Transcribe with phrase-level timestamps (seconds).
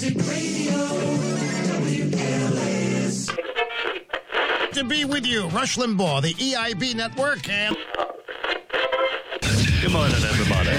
[0.00, 0.78] Music Radio,
[1.82, 3.34] WKLAS.
[4.72, 7.76] to be with you, Rush Limbaugh, the EIB network, and
[9.80, 10.70] Good morning, everybody.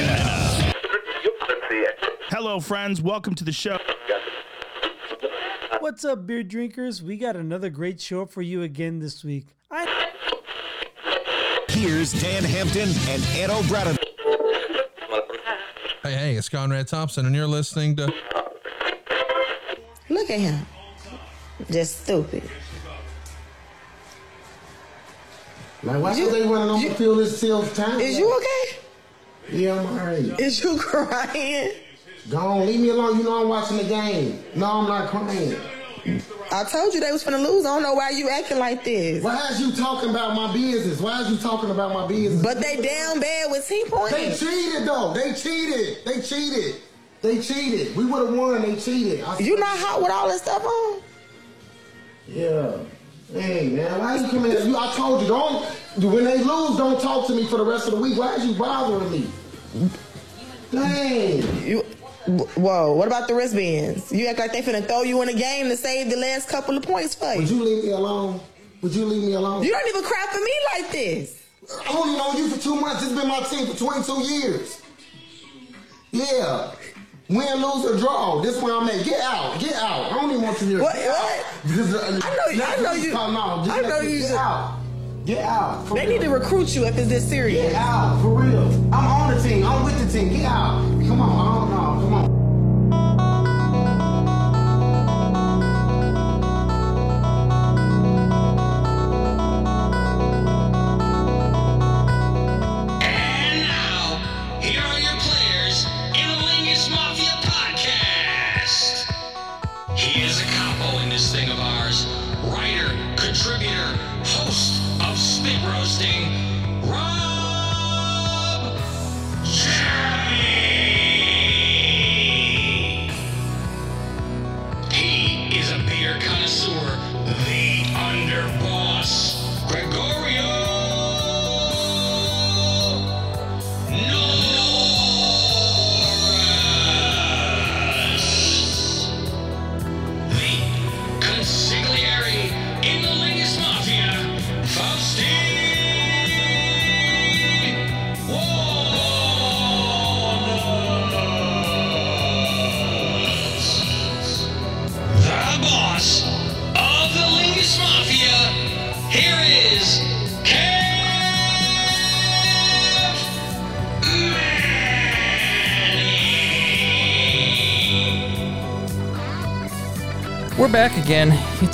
[2.29, 3.02] Hello, friends.
[3.02, 3.78] Welcome to the show.
[5.82, 7.04] What's up, beer drinkers?
[7.04, 9.48] We got another great show for you again this week.
[9.70, 10.14] I
[11.68, 13.98] Here's Dan Hampton and Ed O'Brien.
[16.04, 18.14] Hey, hey, it's Conrad Thompson, and you're listening to
[20.30, 20.66] Look at him.
[21.72, 22.44] Just stupid.
[25.82, 28.00] Like, why should they running off the field this self time?
[28.00, 29.58] Is you okay?
[29.58, 30.40] Yeah, I'm alright.
[30.40, 31.72] Is you crying?
[32.30, 33.18] Go on, leave me alone.
[33.18, 34.44] You know I'm watching the game.
[34.54, 35.55] No, I'm not crying.
[36.52, 37.66] I told you they was finna lose.
[37.66, 39.24] I don't know why you acting like this.
[39.24, 41.02] Why is you talking about my business?
[41.02, 42.44] Why is you talking about my business?
[42.44, 45.14] But they down bad with ten they cheated though.
[45.14, 46.05] They cheated.
[46.05, 46.76] They cheated.
[47.22, 47.96] They cheated.
[47.96, 48.62] We would have won.
[48.62, 49.23] They cheated.
[49.23, 51.02] I, You not hot with all this stuff on?
[52.27, 52.77] Yeah.
[53.34, 54.52] Hey man, why you coming?
[54.52, 55.63] At you, I told you don't.
[55.98, 58.18] When they lose, don't talk to me for the rest of the week.
[58.18, 59.27] Why is you bothering me?
[60.71, 61.66] Dang.
[61.68, 61.85] You.
[62.55, 64.12] Whoa, what about the wristbands?
[64.12, 66.78] You act like they finna throw you in a game to save the last couple
[66.78, 67.40] of points for you.
[67.40, 67.63] Would you.
[67.63, 68.40] leave me alone?
[68.81, 69.63] Would you leave me alone?
[69.63, 71.44] You don't even cry for me like this.
[71.88, 73.03] I've only known you for two months.
[73.03, 74.81] It's been my team for 22 years.
[76.12, 76.72] Yeah.
[77.30, 78.41] Win, lose, or draw.
[78.41, 79.06] This where I'm at.
[79.06, 79.59] Get out.
[79.59, 80.12] Get out.
[80.12, 80.81] I don't even want you here.
[80.81, 80.96] What?
[80.96, 81.46] What?
[81.68, 83.66] Just, uh, I know- I know you- Come on.
[83.66, 84.74] Just I know you Get out.
[85.25, 85.88] Get out.
[85.88, 86.09] For They real.
[86.18, 87.72] need to recruit you if it's this serious.
[87.72, 88.19] Get out.
[88.24, 88.63] For real.
[88.91, 89.63] I'm on the team.
[89.63, 90.30] I'm with the team.
[90.36, 90.81] Get out.
[91.08, 91.30] Come on.
[91.30, 92.02] I don't know.
[92.06, 92.38] Come on.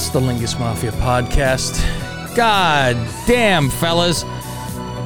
[0.06, 1.74] It's the Lingus Mafia podcast.
[2.36, 2.96] God
[3.26, 4.24] damn, fellas.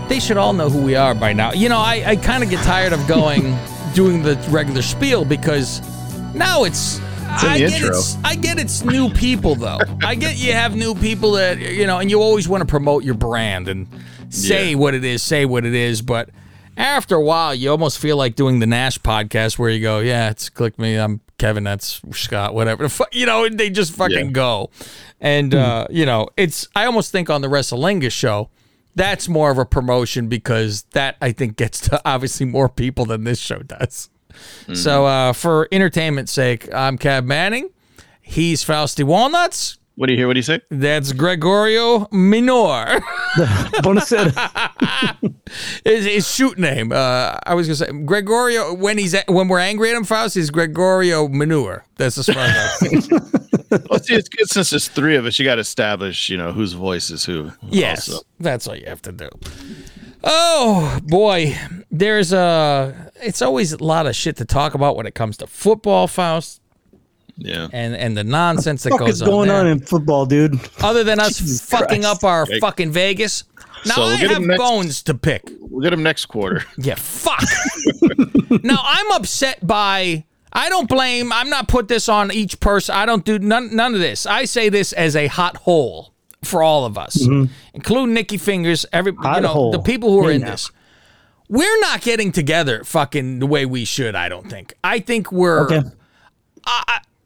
[0.09, 1.53] They should all know who we are by now.
[1.53, 3.57] You know, I, I kind of get tired of going,
[3.93, 5.79] doing the regular spiel because
[6.35, 6.97] now it's.
[6.97, 7.89] in I get intro.
[7.91, 9.79] it's I get it's new people though.
[10.03, 13.05] I get you have new people that you know, and you always want to promote
[13.05, 13.87] your brand and
[14.27, 14.75] say Yeah.
[14.75, 16.29] what it is, say what it is, but
[16.75, 20.29] after a while, you almost feel like doing the Nash podcast where you go, "Yeah,
[20.29, 20.95] it's click me.
[20.97, 21.63] I'm Kevin.
[21.63, 22.53] That's Scott.
[22.53, 22.87] Whatever.
[23.11, 24.31] You know, they just fucking Yeah.
[24.31, 24.69] go,
[25.19, 26.67] and uh, you know, it's.
[26.75, 28.49] I almost think on the Wrestlinga show,
[28.93, 33.23] that's more of a promotion because that I think gets to obviously more people than
[33.23, 34.09] this show does.
[34.73, 37.71] So uh, for entertainment's sake, I'm Cab Manning.
[38.21, 39.78] He's Fausty Walnuts.
[39.99, 40.27] What do you hear?
[40.27, 40.61] What do you say?
[40.71, 43.01] That's Gregorio Minor.
[45.83, 46.93] his, his shoot name.
[46.93, 50.37] Uh, I was gonna say Gregorio when he's at, when we're angry at him, Faust
[50.37, 51.83] is Gregorio Manure.
[51.97, 52.87] That's as far as I
[53.89, 55.37] Well, see, it's good since there's three of us.
[55.37, 57.51] You got to establish, you know, whose voice is who.
[57.63, 58.23] Yes, also.
[58.39, 59.27] that's all you have to do.
[60.23, 61.57] Oh boy,
[61.91, 63.11] there's a.
[63.21, 66.61] It's always a lot of shit to talk about when it comes to football, Faust,
[67.41, 67.67] Yeah.
[67.71, 70.59] and and the nonsense that fuck goes is going on, on in football, dude?
[70.81, 72.17] Other than us Jesus fucking Christ.
[72.17, 72.59] up our Hey.
[72.59, 73.45] fucking Vegas.
[73.85, 75.49] Now So we'll I get have next- bones to pick.
[75.61, 76.65] We'll get him next quarter.
[76.77, 77.41] Yeah, fuck.
[78.63, 80.25] now I'm upset by.
[80.51, 81.31] I don't blame.
[81.31, 82.95] I'm not put this on each person.
[82.95, 83.75] I don't do none.
[83.75, 84.25] None of this.
[84.25, 86.13] I say this as a hot hole
[86.43, 87.25] for all of us,
[87.73, 88.85] including Nikki Fingers.
[88.91, 89.27] Every you Mm-hmm.
[89.27, 89.71] Hot know hole.
[89.71, 90.51] the people who are Hey in now.
[90.51, 90.71] this.
[91.47, 94.15] We're not getting together, fucking the way we should.
[94.15, 94.73] I don't think.
[94.83, 95.65] I think we're.
[95.65, 95.81] Okay.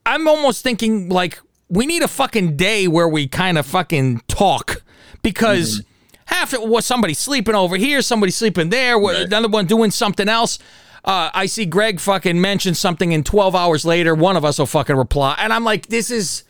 [0.05, 1.39] I'm almost thinking like
[1.69, 4.83] we need a fucking day where we kind of fucking talk
[5.21, 5.81] because
[6.25, 10.27] half it was somebody sleeping over here, somebody sleeping there, wha- another one doing something
[10.29, 10.59] else.
[11.05, 14.65] Uh, I see Greg fucking mention something, and 12 hours later, one of us will
[14.65, 16.43] fucking reply, and I'm like, this is.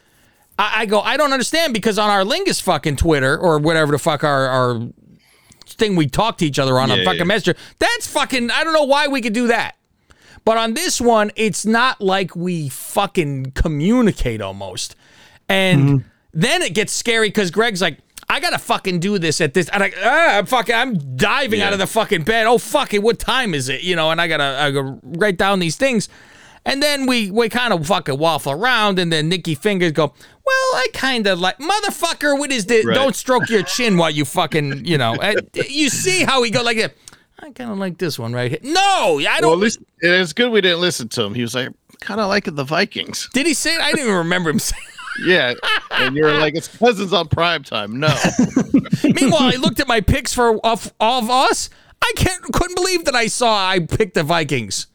[0.59, 3.97] I, I go, I don't understand because on our Lingus fucking Twitter or whatever the
[3.97, 4.81] fuck our our
[5.65, 7.23] thing we talk to each other on a Yeah, fucking yeah.
[7.25, 8.51] messenger, that's fucking.
[8.51, 9.75] I don't know why we could do that.
[10.45, 14.95] But on this one, it's not like we fucking communicate almost.
[15.47, 17.99] And then it gets scary because Greg's like,
[18.29, 19.69] I gotta fucking do this at this.
[19.69, 22.47] And I, ah, I'm fucking, I'm diving out of the fucking bed.
[22.47, 23.83] Oh fuck it, what time is it?
[23.83, 26.09] You know, and I gotta, I gotta write down these things.
[26.65, 30.13] And then we we kind of fucking waffle around, and then Nikki fingers go,
[30.45, 32.39] well, I kind of like motherfucker.
[32.39, 32.85] What is this?
[32.85, 32.95] Right.
[32.95, 35.17] Don't stroke your chin while you fucking, you know.
[35.53, 36.93] You see how he go like that.
[37.43, 38.59] I kind of like this one right here.
[38.63, 39.49] No, I don't.
[39.49, 41.33] Well, at least it's good we didn't listen to him.
[41.33, 41.69] He was like,
[41.99, 43.27] kind of like the Vikings.
[43.33, 43.75] Did he say?
[43.75, 43.81] it?
[43.81, 44.81] I didn't even remember him saying.
[45.23, 45.53] Yeah,
[45.91, 47.99] and you're like, it's cousins on prime time.
[47.99, 48.07] No,
[49.03, 51.69] Meanwhile, I looked at my picks for of, of us.
[52.01, 54.87] I can't couldn't believe that I saw I picked the Vikings.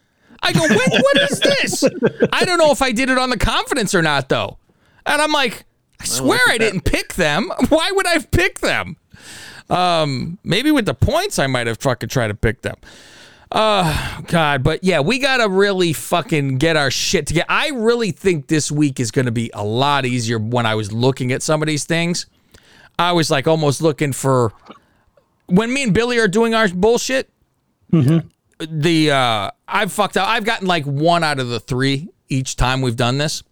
[0.42, 1.84] I go, what, what is this?
[2.32, 4.58] I don't know if I did it on the confidence or not, though.
[5.06, 5.64] And I'm like,
[6.00, 7.52] I swear I didn't pick them.
[7.68, 8.96] Why would I have picked them?
[9.70, 12.76] Um, maybe with the points, I might have fucking tried to pick them.
[13.50, 17.46] Uh, God, but yeah, we gotta really fucking get our shit together.
[17.48, 21.32] I really think this week is gonna be a lot easier when I was looking
[21.32, 22.26] at some of these things.
[22.98, 24.52] I was like almost looking for
[25.46, 27.30] when me and Billy are doing our bullshit.
[28.58, 30.28] The uh, I've fucked up.
[30.28, 33.42] I've gotten like one out of the three each time we've done this,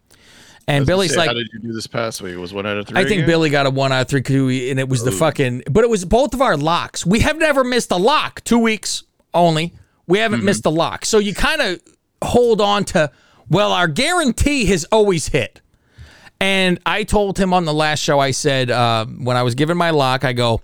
[0.69, 2.35] and Billy's Say, like, how did you do this past week?
[2.35, 2.99] It was one out of three.
[2.99, 3.27] I think again?
[3.27, 5.63] Billy got a one out of three, we- and it was the fucking.
[5.71, 7.07] But it was both of our locks.
[7.07, 8.43] We have never missed a lock.
[8.45, 9.73] Two weeks only.
[10.09, 11.05] We haven't missed a lock.
[11.05, 11.81] So you kind of
[12.23, 13.11] hold on to.
[13.49, 15.61] Well, our guarantee has always hit.
[16.41, 18.19] And I told him on the last show.
[18.19, 20.61] I said uh, when I was giving my lock, I go,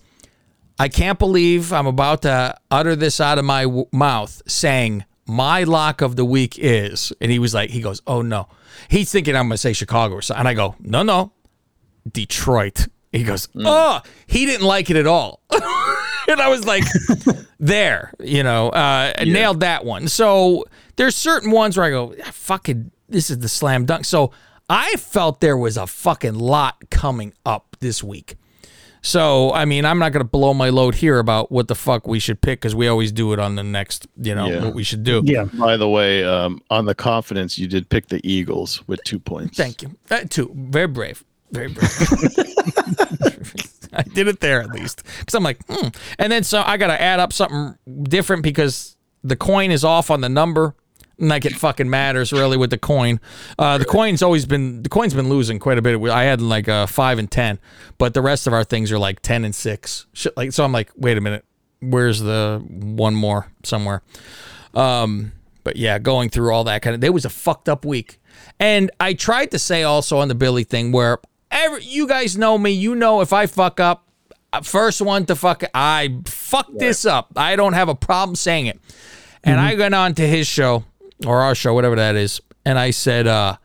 [0.78, 5.64] I can't believe I'm about to utter this out of my w- mouth, saying my
[5.64, 7.12] lock of the week is.
[7.20, 8.48] And he was like, he goes, oh no.
[8.88, 10.40] He's thinking I'm gonna say Chicago or something.
[10.40, 11.32] And I go, no, no,
[12.10, 12.88] Detroit.
[13.12, 15.42] He goes, oh, he didn't like it at all.
[15.50, 16.84] and I was like,
[17.60, 20.08] there, you know, uh, I nailed that one.
[20.08, 20.64] So
[20.96, 24.06] there's certain ones where I go, "Ah, fucking, this is the slam dunk.
[24.06, 24.32] So
[24.68, 28.36] I felt there was a fucking lot coming up this week.
[29.04, 32.06] So, I mean, I'm not going to blow my load here about what the fuck
[32.06, 34.64] we should pick because we always do it on the next, you know, Yeah.
[34.64, 35.22] what we should do.
[35.24, 35.44] Yeah.
[35.44, 39.56] By the way, um, on the confidence, you did pick the Eagles with two points.
[39.56, 39.96] Thank you.
[40.06, 40.52] That too.
[40.54, 41.24] Very brave.
[41.50, 41.90] Very brave.
[43.92, 45.88] I did it there at least because I'm like, hmm.
[46.18, 50.10] and then so I got to add up something different because the coin is off
[50.10, 50.74] on the number.
[51.22, 53.20] Like it fucking matters really with the coin.
[53.56, 56.00] Uh, the coin's always been the coin's been losing quite a bit.
[56.10, 57.60] I had like uh, five and ten,
[57.96, 60.06] but the rest of our things are like ten and six.
[60.12, 61.44] Shit, like so, I'm like, wait a minute,
[61.80, 64.02] where's the one more somewhere?
[64.74, 65.32] Um,
[65.62, 68.18] but yeah, going through all that kind of, it was a fucked up week.
[68.58, 71.18] And I tried to say also on the Billy thing where
[71.50, 74.08] every, you guys know me, you know if I fuck up,
[74.52, 77.32] uh, first one to fuck, I fuck this up.
[77.36, 78.80] I don't have a problem saying it.
[79.44, 80.84] And I went on to his show
[81.26, 83.56] or our show, whatever that is, and I said, uh,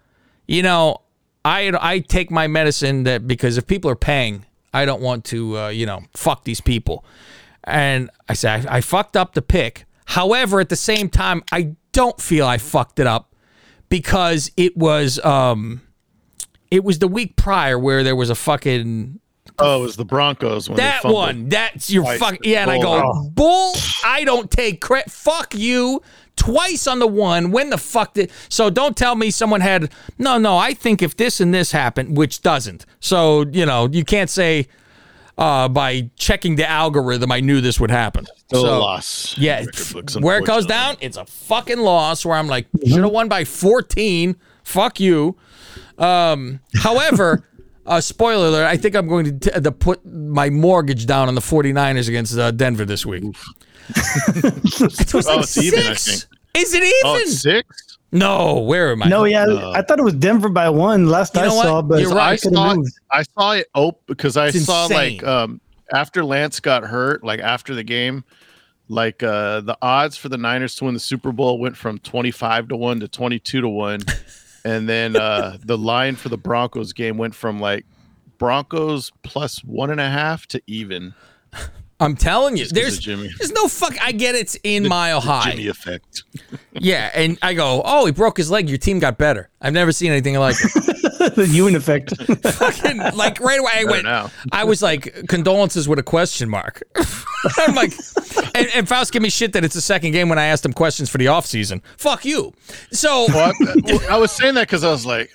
[0.47, 1.01] you know,
[1.45, 5.57] I I take my medicine that because if people are paying, I don't want to,
[5.57, 7.05] uh, you know, fuck these people.
[7.63, 9.85] And I said, I, I fucked up the pick.
[10.05, 13.35] However, at the same time, I don't feel I fucked it up
[13.89, 15.81] because it was um
[16.69, 19.19] it was the week prior where there was a fucking
[19.59, 21.19] Oh, it was the Broncos when that fumbled.
[21.21, 21.49] one.
[21.49, 22.19] That's your Twice.
[22.19, 22.37] fuck.
[22.45, 23.29] Yeah, and I go, Oh.
[23.29, 23.73] bull.
[24.05, 25.11] I don't take credit.
[25.11, 26.01] Fuck you.
[26.35, 27.49] Twice on the one.
[27.51, 28.31] When the fuck did?
[28.49, 29.91] So don't tell me someone had.
[30.19, 30.55] No, no.
[30.57, 32.85] I think if this and this happened, which doesn't.
[32.99, 34.67] So you know you can't say
[35.39, 38.27] uh, by checking the algorithm I knew this would happen.
[38.47, 39.35] Still a loss.
[39.39, 42.23] Yeah, books, where it goes down, it's a fucking loss.
[42.23, 44.35] Where I'm like, should have won by 14.
[44.63, 45.35] Fuck you.
[45.97, 47.43] Um, however,
[47.87, 51.35] uh, spoiler alert, I think I'm going to, t- to put my mortgage down on
[51.35, 53.23] the 49ers against uh, Denver this week.
[53.95, 56.27] it was Oh, like it's even, six.
[56.53, 56.93] Is it even?
[57.05, 57.97] Oh, it's six.
[58.11, 59.07] no, where am I?
[59.09, 61.63] No, yeah, I thought it was Denver by one last You I know what?
[61.65, 62.41] saw, but You're I right.
[62.41, 62.93] could saw, moved.
[63.11, 65.17] I saw it open because I It's saw insane.
[65.19, 65.61] like um
[65.93, 68.23] after Lance got hurt, like after the game,
[68.89, 72.69] like uh the odds for the Niners to win the Super Bowl went from 25
[72.69, 73.99] to 1 to 22 to 1.
[74.67, 77.85] and then uh the line for the Broncos game went from like
[78.37, 81.13] Broncos plus one and a half to even.
[81.99, 83.29] I'm telling you, there's Jimmy.
[83.39, 83.99] there's no fuck.
[83.99, 85.51] I get it's in mile high.
[85.51, 86.23] Jimmy effect.
[86.73, 88.69] Yeah, and I go, oh, he broke his leg.
[88.69, 89.49] Your team got better.
[89.61, 90.97] I've never seen anything like it.
[91.35, 92.15] the Ewan effect.
[92.53, 94.03] Fucking, like right away, I went.
[94.03, 94.29] now.
[94.51, 96.83] I was like, condolences with a question mark.
[97.57, 97.93] I'm like,
[98.55, 100.73] and, and Faust give me shit that it's the second game when I asked him
[100.73, 101.81] questions for the offseason.
[101.97, 102.53] Fuck you.
[102.91, 105.31] So Well, I, I was saying that because I was like,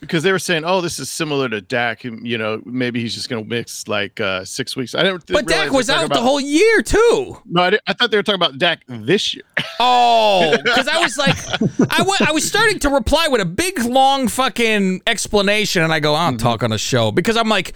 [0.00, 3.28] because they were saying, "Oh, this is similar to Dak." You know, maybe he's just
[3.28, 4.94] going to mix like uh, six weeks.
[4.94, 5.26] I didn't.
[5.26, 7.38] But realize Dak was were talking out the whole year too.
[7.46, 9.44] No, I, I thought they were talking about Dak this year.
[9.80, 11.36] Oh, because I was like,
[11.90, 16.14] I I was starting to reply with a big long fucking explanation, and I go,
[16.14, 17.74] I'll talk on a show because I'm like,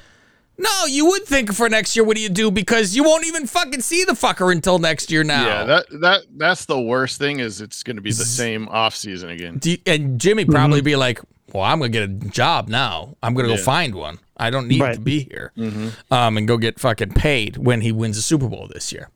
[0.57, 2.05] no, you would think for next year.
[2.05, 2.51] What do you do?
[2.51, 5.45] Because you won't even fucking see the fucker until next year now.
[5.47, 8.95] Yeah, that that that's the worst thing is it's going to be the same off
[8.95, 9.59] season again.
[9.59, 11.21] Do you- and Jimmy probably be like,
[11.53, 13.17] well, I'm gonna get a job now.
[13.23, 14.19] I'm gonna go find one.
[14.37, 14.95] I don't need Right.
[14.95, 16.13] to be here, Mm-hmm.
[16.13, 19.09] um, and go get fucking paid when he wins the Super Bowl this year.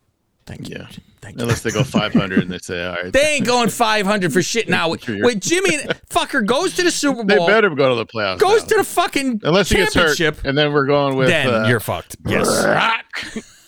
[0.49, 0.77] Thank you.
[0.79, 0.89] Yeah,
[1.21, 1.43] Thank you.
[1.43, 4.67] unless they go 500 and they say, "All right, They ain't going 500 for shit
[4.67, 4.95] now.
[4.95, 5.23] True.
[5.23, 5.77] When Jimmy
[6.09, 7.47] fucker goes to the Super Bowl.
[7.47, 8.69] they better go to the playoffs." goes now.
[8.69, 11.81] to the fucking unless he gets hurt, and then we're going with then uh, you're
[11.81, 12.17] fucked.
[12.27, 12.63] Yes.
[12.65, 13.05] Brock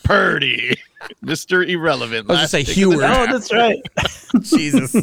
[0.05, 0.75] Purdy,
[1.23, 2.31] Mister Irrelevant.
[2.31, 3.05] I was gonna say pick of Heward.
[3.05, 3.79] Oh, that's right.
[4.41, 4.97] Jesus.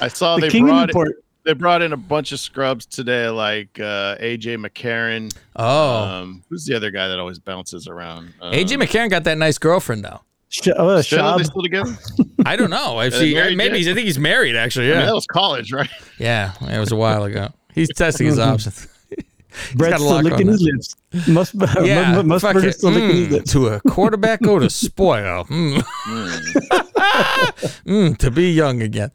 [0.00, 1.24] I saw The they King brought Newport.
[1.44, 5.32] they brought in a bunch of scrubs today, like uh, AJ McCarron.
[5.54, 5.98] Oh.
[6.02, 8.34] Um, who's the other guy that always bounces around?
[8.40, 10.20] Um, AJ McCarron got that nice girlfriend though.
[10.62, 11.38] Sh- oh, Still, Shab.
[11.38, 11.96] they still together?
[12.46, 13.00] I don't know.
[13.00, 13.78] If Are they she, married maybe yet?
[13.78, 14.86] he's, I think he's married actually.
[14.86, 15.06] I mean, Yeah.
[15.06, 15.90] that was college, right?
[16.18, 16.52] yeah.
[16.60, 17.48] It was a while ago.
[17.74, 18.86] He's testing his options.
[19.74, 20.72] Brett's got a still licking his that.
[21.12, 21.28] lips.
[21.28, 22.22] Most, Yeah.
[22.22, 23.52] most, most fuck still licking his lips.
[23.52, 25.44] to a quarterback or to spoil.
[25.46, 25.82] Mm.
[27.86, 29.10] Mm, to be young again.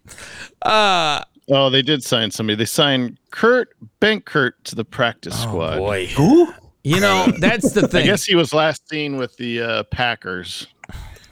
[0.62, 2.56] Uh, Oh, they did sign somebody.
[2.58, 3.70] They signed Kurt
[4.00, 5.78] Benkert to the practice squad.
[5.78, 6.06] Oh, boy.
[6.06, 6.54] Who?
[6.84, 8.04] You know, that's the thing.
[8.04, 10.68] I guess he was last seen with the uh, Packers.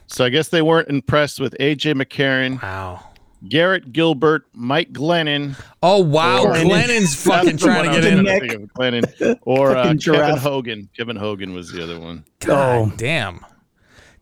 [0.08, 3.04] So I guess they weren't impressed with AJ McCarron, wow.
[3.48, 5.56] Garrett Gilbert, Mike Glennon.
[5.84, 8.24] Oh wow, Or- Glennon's fucking trying to get was in.
[8.24, 8.42] neck.
[8.78, 9.38] Glennon.
[9.44, 10.40] Or uh, Kevin giraffe.
[10.40, 10.90] Hogan.
[10.98, 12.24] Kevin Hogan was the other one.
[12.48, 13.46] Oh, Damn.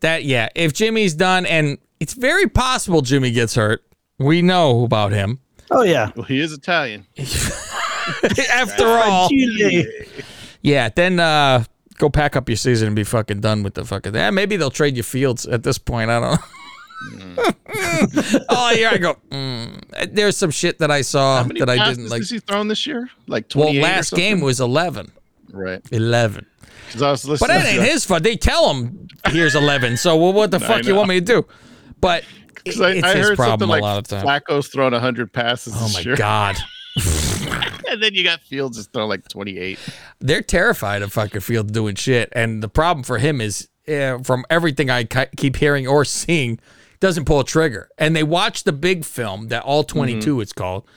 [0.02, 0.50] That yeah.
[0.56, 3.84] If Jimmy's done, and it's very possible Jimmy gets hurt.
[4.20, 5.40] We know about him.
[5.72, 6.12] oh yeah.
[6.16, 7.06] Well, he is Italian.
[8.52, 9.30] After all,
[10.62, 10.90] yeah.
[10.90, 11.64] Then uh,
[11.98, 14.14] go pack up your season and be fucking done with the fucking.
[14.16, 16.10] Yeah, maybe they'll trade you Fields at this point.
[16.10, 16.32] I don't.
[16.32, 16.38] know.
[17.12, 18.46] Mm.
[18.50, 19.16] oh, here I go.
[19.30, 19.82] Mm.
[19.94, 22.22] Eh, there's some shit that I saw that I didn't like.
[22.22, 23.10] Has he thrown this year?
[23.28, 25.12] Like Well, 28 or last game was 11.
[25.52, 25.82] right.
[25.92, 26.46] 11.
[26.96, 27.48] I was listening.
[27.48, 28.24] But that ain't his fault.
[28.24, 29.98] They tell him here's 11.
[29.98, 31.46] So well, what the I fuck you want me to do?
[32.00, 32.24] But
[32.66, 34.24] it- I, it's I his heard problem something like a lot of times.
[34.24, 36.16] Flacco's thrown 100 passes Oh my year.
[36.16, 36.56] god.
[37.90, 39.78] and then you got Fields is throwing like 28.
[40.20, 44.46] They're terrified of fucking Fields doing shit, and the problem for him is, uh, from
[44.50, 46.60] everything I keep hearing or seeing,
[47.00, 47.90] doesn't pull a trigger.
[47.98, 50.88] And they watch the big film that all 22 it's called,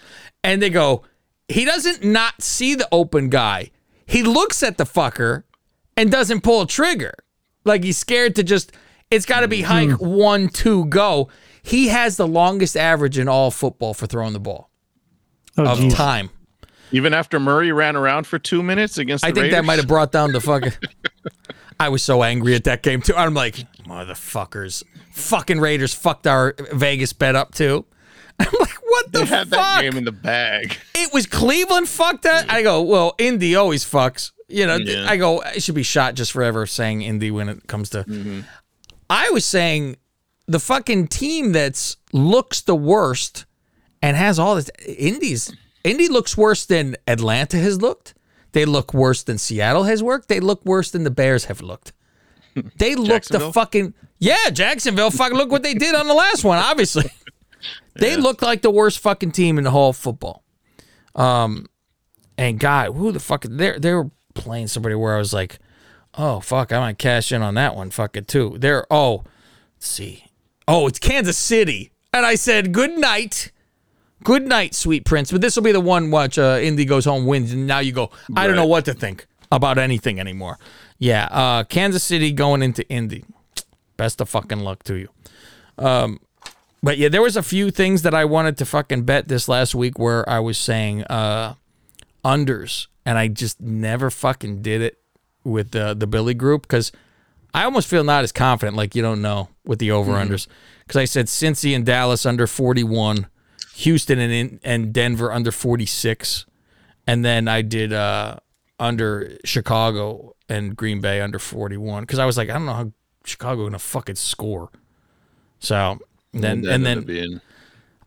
[0.45, 1.03] and they go,
[1.49, 3.71] he doesn't not see the open guy.
[4.07, 5.45] He looks at the fucker
[5.97, 7.15] and doesn't pull a trigger.
[7.65, 8.73] Like he's scared to just.
[9.11, 11.31] It's got to be hike one, two, go.
[11.63, 14.69] He has the longest average in all football for throwing the ball
[15.59, 15.95] Oh, of geez.
[15.95, 16.31] time.
[16.93, 19.89] Even after Murray ran around for two minutes against the I think that might have
[19.89, 20.73] brought down the fucking.
[21.81, 23.15] I was so angry at that game too.
[23.15, 27.85] I'm like, motherfuckers, fucking Raiders fucked our Vegas bet up too.
[28.41, 30.77] I'm like, what the They had that game in the bag.
[30.95, 32.51] It was Cleveland fucked that.
[32.51, 34.33] I go, well, Indy always fucks.
[34.49, 35.07] You know, Yeah.
[35.09, 38.05] I go, it should be shot just forever saying Indy when it comes to.
[38.05, 38.41] Mm-hmm.
[39.11, 39.97] I was saying
[40.47, 43.45] the fucking team that's looks the worst
[44.03, 44.71] and has all this.
[44.87, 48.15] Indy's Indy looks worse than Atlanta has looked.
[48.53, 50.29] They look worse than Seattle has worked.
[50.29, 51.93] They look worse than the Bears have looked.
[52.77, 55.13] They look the fucking yeah, Jacksonville.
[55.13, 56.59] Fuck, look what they did on the last one.
[56.59, 57.09] Obviously,
[57.95, 60.43] they look like the worst fucking team in the whole football.
[61.15, 61.67] Um,
[62.37, 63.43] and God, who the fuck?
[63.43, 65.59] They they were playing somebody where I was like,
[66.15, 67.91] oh fuck, I might cash in on that one.
[67.91, 68.57] Fuck it too.
[68.59, 69.25] They're oh,
[69.77, 70.25] let's see,
[70.67, 73.53] oh it's Kansas City, and I said good night.
[74.25, 75.31] Good night, sweet prince.
[75.31, 76.11] But this will be the one.
[76.11, 78.11] Watch, uh, Indy goes home, wins, and now you go.
[78.37, 80.59] I don't know what to think about anything anymore.
[80.99, 83.25] Yeah, uh, Kansas City going into Indy.
[83.97, 85.09] Best of fucking luck to you.
[85.79, 86.21] Um,
[86.83, 89.75] but yeah, there was a few things that I wanted to fucking bet this last
[89.75, 91.55] week where I was saying uh,
[92.25, 94.99] unders, and I just never fucking did it
[95.45, 96.93] with the the Billy group because
[97.55, 98.77] I almost feel not as confident.
[98.77, 100.47] Like you don't know with the over unders
[100.87, 103.27] because I said Cincy and Dallas under forty one,
[103.79, 106.47] Houston and and Denver under forty six,
[107.07, 108.37] and then I did uh,
[108.79, 112.75] under Chicago and Green Bay under forty one because I was like I don't know
[112.75, 112.93] how
[113.25, 114.71] Chicago gonna fucking score.
[115.61, 115.99] So
[116.33, 117.41] then and then up being-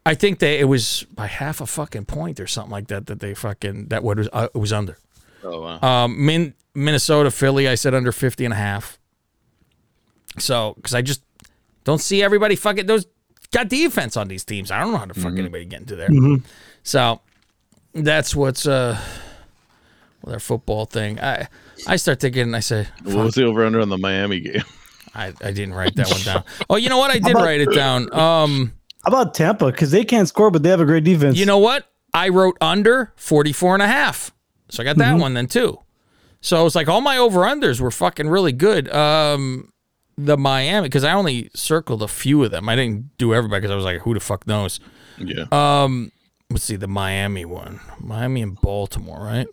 [0.05, 3.19] I think they it was by half a fucking point or something like that that
[3.19, 4.97] they fucking that what was uh, it was under.
[5.43, 5.79] oh wow.
[6.05, 8.97] Um, Min, Minnesota, Philly, I said under 50 and a half.
[10.39, 11.21] So, because I just,
[11.83, 13.05] Don't see everybody fucking those
[13.51, 14.71] got defense on these teams.
[14.71, 16.09] I don't know how to fuck anybody get into there.
[16.83, 17.21] So
[17.93, 18.99] that's what's uh
[20.23, 21.19] with our football thing.
[21.19, 21.47] I
[21.87, 24.63] I start thinking I say What was the over under on the Miami game?
[25.13, 26.43] I, I didn't write that one down.
[26.69, 27.11] Oh, you know what?
[27.11, 28.03] I did about- write it down.
[28.13, 29.65] Um How about Tampa?
[29.67, 31.37] Because they can't score, but they have a great defense.
[31.37, 31.87] You know what?
[32.13, 34.31] I wrote under 44 and a half.
[34.69, 35.79] So I got that one then too.
[36.39, 38.89] So it's like all my over unders were fucking really good.
[38.93, 39.70] Um,
[40.25, 42.69] the Miami, because I only circled a few of them.
[42.69, 44.79] I didn't do everybody because I was like, who the fuck knows?
[45.17, 45.45] Yeah.
[45.51, 46.11] Um,
[46.49, 47.79] let's see, the Miami one.
[47.99, 49.47] Miami and Baltimore, right?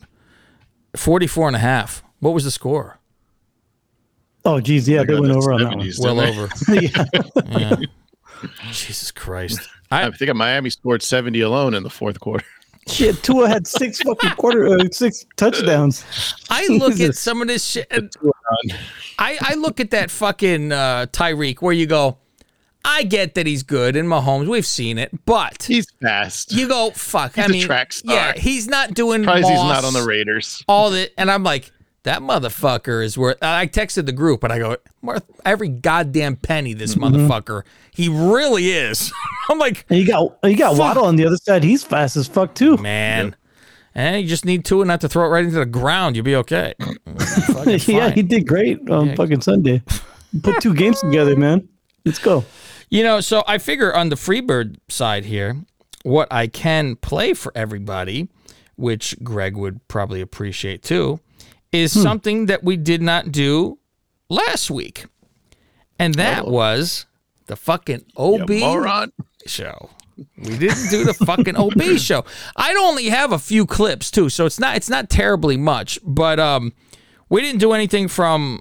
[0.97, 2.03] 44 and a half.
[2.21, 2.99] What was the score?
[4.45, 5.91] Oh, geez, yeah, they got went that over on that one.
[5.99, 6.31] Well they?
[6.31, 6.49] over.
[7.59, 7.77] yeah.
[8.71, 9.69] Jesus Christ.
[9.91, 12.45] I, I think Miami scored 70 alone in the fourth quarter.
[12.87, 16.05] Shit, Tua had six fucking quarter, uh, six touchdowns.
[16.49, 17.87] I look at some of this shit.
[17.91, 18.11] and
[19.19, 22.19] I, I look at that fucking uh, Tyreek where you go,
[22.85, 24.47] I get that he's good in Mahomes.
[24.49, 26.53] We've seen it, but He's fast.
[26.53, 27.37] you go, fuck.
[27.37, 28.15] I He's a mean, track star.
[28.15, 30.65] yeah, he's not doing Surprised he's not on the Raiders.
[30.69, 31.11] all that.
[31.19, 31.71] And I'm like,
[32.05, 33.37] that motherfucker is worth.
[33.43, 36.73] I texted the group, and I go, worth every goddamn penny.
[36.73, 37.17] This Mm-hmm.
[37.29, 39.13] motherfucker, he really is.
[39.51, 40.79] I'm like, And you got you got Fuck.
[40.79, 41.65] Waddle on the other side.
[41.65, 42.77] He's fast as fuck too.
[42.77, 43.35] man.
[43.99, 46.15] And you just need two and not to throw it right into the ground.
[46.15, 46.75] You'll be okay.
[47.67, 49.83] Yeah, he did great on fucking Sunday.
[50.43, 51.69] Put two games together, man.
[52.05, 52.45] Let's go.
[52.89, 55.57] You know, so I figure on the Freebird side here,
[56.05, 58.29] what I can play for everybody,
[58.77, 61.21] which Greg would probably appreciate too,
[61.73, 62.01] is hmm.
[62.01, 63.79] something that we did not do
[64.31, 65.07] last week.
[65.99, 67.05] And that was
[67.47, 69.13] the fucking OB You
[69.45, 69.91] show.
[70.43, 72.25] We didn't do the fucking OB show.
[72.57, 76.39] I'd only have a few clips too, so it's not it's not terribly much, but
[76.39, 76.73] um
[77.29, 78.61] we didn't do anything from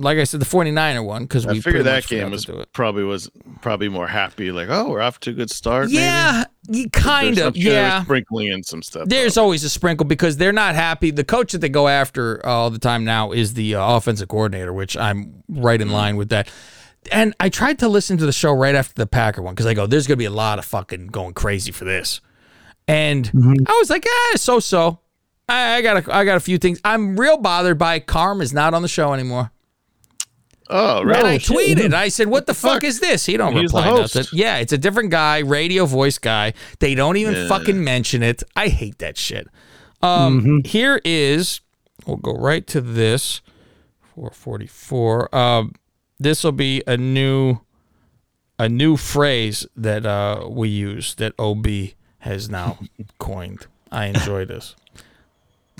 [0.00, 2.32] like I said the 49er one cuz we I figured that much forgot game to
[2.32, 2.72] was do it.
[2.72, 3.30] probably was
[3.62, 4.52] probably more happy.
[4.52, 5.90] Like, oh, we're off to a good start.
[5.90, 6.90] Yeah, you maybe.
[6.90, 7.56] kind of.
[7.56, 8.02] Sure Yeah.
[8.04, 9.08] sprinkling in some stuff.
[9.08, 11.10] There's always a sprinkle because they're not happy.
[11.10, 14.72] The coach that they go after all the time now is the uh, offensive coordinator,
[14.72, 16.48] which I'm right in line with that.
[17.10, 19.74] And I tried to listen to the show right after the Packer one because I
[19.74, 22.20] go, there's going to be a lot of fucking going crazy for this.
[22.86, 23.30] And
[23.66, 25.00] I was like, eh, so so.
[25.48, 26.80] I, I got a, I got a few things.
[26.84, 29.50] I'm real bothered by Carm is not on the show anymore.
[30.70, 31.16] Oh, right.
[31.16, 34.26] And I tweeted, I said, "What the fuck is this?" He don't He's reply nothing.
[34.32, 36.52] Yeah, it's a different guy, radio voice guy.
[36.78, 38.42] They don't even fucking mention it.
[38.54, 39.48] I hate that shit.
[40.02, 41.62] Um, here is,
[42.06, 43.40] we'll go right to this.
[44.14, 45.34] 444.
[45.34, 45.74] Um,
[46.18, 47.58] this will be a new,
[48.58, 51.66] a new phrase that uh we use that OB
[52.20, 52.78] has now
[53.18, 53.66] coined.
[53.90, 54.74] I enjoy this.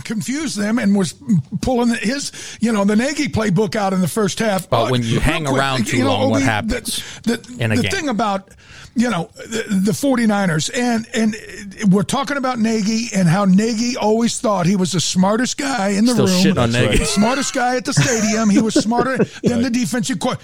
[0.05, 1.15] confused them and was
[1.61, 4.71] pulling his, you know, the Nagy playbook out in the first half.
[4.71, 7.91] But when you hang around too long, what the- happens The, the game?
[7.91, 8.49] thing about,
[8.99, 14.41] you know, the, the 49ers, and, and we're talking about Nagy and how Nagy always
[14.41, 16.43] thought he was the smartest guy in the Still room.
[16.57, 16.99] shitting on Nagy.
[16.99, 17.07] right.
[17.07, 18.51] Smartest guy at the stadium.
[18.51, 20.41] He was smarter than the defensive court.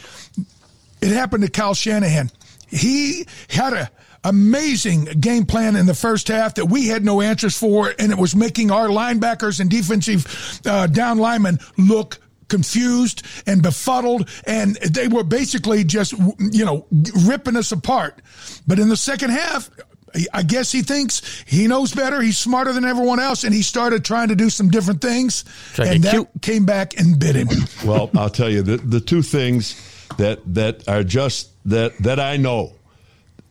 [1.03, 2.31] It happened to Kyle Shanahan.
[2.69, 3.91] He had a
[4.23, 8.19] amazing game plan in the first half that we had no answers for, and it
[8.19, 12.19] was making our linebackers and defensive uh, down linemen look
[12.55, 16.87] confused and befuddled, and they were basically just you know
[17.27, 18.21] ripping us apart.
[18.67, 19.71] But in the second half.
[20.33, 22.21] I guess he thinks he knows better.
[22.21, 25.87] He's smarter than everyone else, and he started trying to do some different things, Try
[25.87, 26.29] to and get that cute.
[26.41, 27.49] came back and bit him.
[27.85, 29.75] Well, I'll tell you the the two things
[30.19, 32.75] that that are just that that I know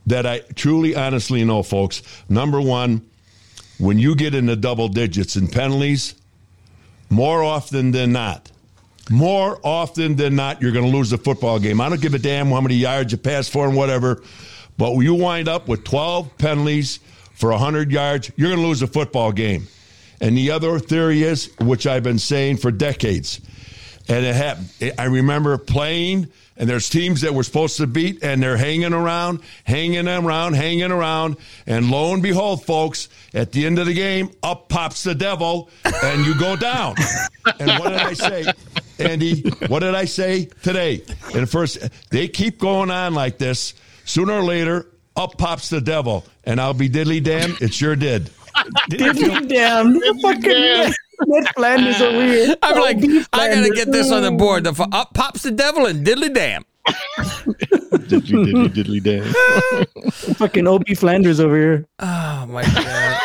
[0.08, 2.02] that I truly honestly know, folks.
[2.30, 3.02] Number one,
[3.78, 6.16] when you get into double digits in penalties,
[7.10, 8.53] more often than not,
[9.10, 11.82] more often than not, you're going to lose the football game.
[11.82, 14.24] I don't give a damn how many yards you pass for and whatever,
[14.78, 17.00] but you wind up with 12 penalties
[17.34, 19.68] for 100 yards, you're going to lose the football game.
[20.22, 23.42] And the other theory is, which I've been saying for decades,
[24.08, 24.70] and it happened.
[24.98, 29.42] I remember playing, and there's teams that we're supposed to beat, and they're hanging around,
[29.63, 34.30] hanging around, hanging around, and lo and behold, folks, at the end of the game,
[34.44, 36.96] up pops the devil, and you go down.
[37.60, 38.46] and what did I say,
[39.04, 39.42] Andy?
[39.68, 41.04] What did I say today?
[41.36, 43.74] And first, they keep going on like this.
[44.06, 48.30] Sooner or later, up pops the devil, and I'll be diddly damn, it sure did.
[48.89, 50.00] Diddly damn.
[50.22, 50.94] Fucking
[51.28, 52.56] Ned Flanders over here.
[52.63, 52.98] I'm like,
[53.34, 54.63] I gotta get this on the board.
[54.63, 56.66] The fu- up pops the devil and diddly damn.
[57.94, 60.12] Diddly, diddly, diddly damn.
[60.36, 61.88] Fucking OB Flanders over here.
[62.00, 63.22] Oh my god.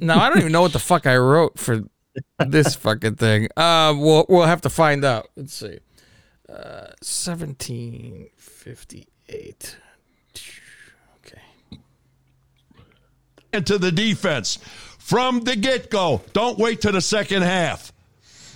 [0.00, 1.82] now I don't even know what the fuck I wrote for
[2.46, 3.48] this fucking thing.
[3.56, 5.28] Uh, we'll we'll have to find out.
[5.36, 5.78] Let's see.
[6.48, 9.76] Uh, seventeen fifty eight.
[11.26, 11.40] Okay.
[13.52, 14.58] into the defense
[14.98, 16.22] from the get go.
[16.32, 17.92] Don't wait to the second half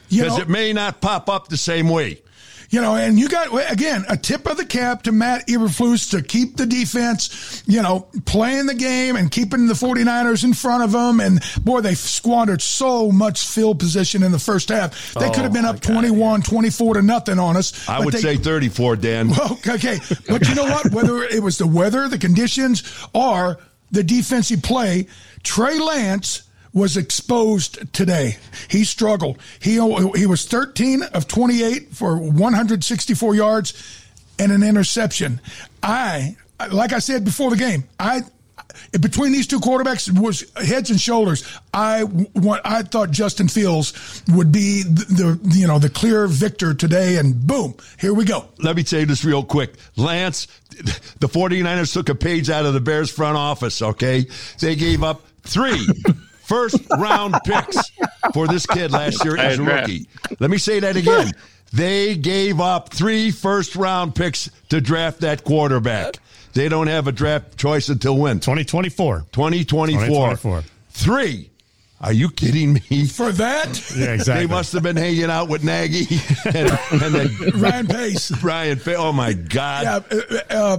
[0.08, 2.22] You because know- it may not pop up the same way.
[2.70, 6.22] You know, and you got again a tip of the cap to Matt Eberflus to
[6.22, 10.92] keep the defense, you know, playing the game and keeping the 49ers in front of
[10.92, 11.20] them.
[11.20, 15.14] And boy, they squandered so much field position in the first half.
[15.14, 17.88] They could have oh, been up 21, 24 to nothing on us.
[17.88, 19.30] I would they- say 34, Dan.
[19.30, 19.98] Well, okay,
[20.28, 20.90] but you know what?
[20.92, 22.82] Whether it was the weather, the conditions,
[23.14, 23.58] or
[23.90, 25.06] the defensive play,
[25.42, 26.42] Trey Lance
[26.76, 28.36] was exposed today.
[28.68, 29.38] He struggled.
[29.60, 29.72] He
[30.14, 34.02] he was 13 of 28 for 164 yards
[34.38, 35.40] and an interception.
[35.82, 36.36] I
[36.70, 38.20] like I said before the game, I
[39.00, 41.50] between these two quarterbacks was heads and shoulders.
[41.72, 42.04] I.
[42.62, 47.46] I thought Justin Fields would be the, the you know the clear victor today, and
[47.46, 48.48] boom, here we go.
[48.58, 49.76] Let me say this real quick.
[49.96, 50.46] Lance,
[51.20, 54.26] the 49ers took a page out of the Bears front office, okay?
[54.60, 55.86] They gave up three
[56.46, 57.90] first round picks
[58.32, 60.08] for this kid last year as a rookie.
[60.40, 61.32] Let me say that again.
[61.72, 66.16] They gave up three first round picks to draft that quarterback.
[66.54, 68.40] They don't have a draft choice until when?
[68.40, 69.26] 2024.
[69.32, 70.06] 2024.
[70.06, 70.62] 2024.
[70.90, 71.50] Three.
[72.00, 73.06] Are you kidding me?
[73.06, 73.92] For that?
[73.96, 74.46] Yeah, exactly.
[74.46, 76.06] They must have been hanging out with Nagy
[76.44, 78.30] and, and then Ryan Pace.
[78.42, 78.96] Ryan Pace.
[78.98, 80.04] Oh my God.
[80.10, 80.78] Yeah, uh, uh,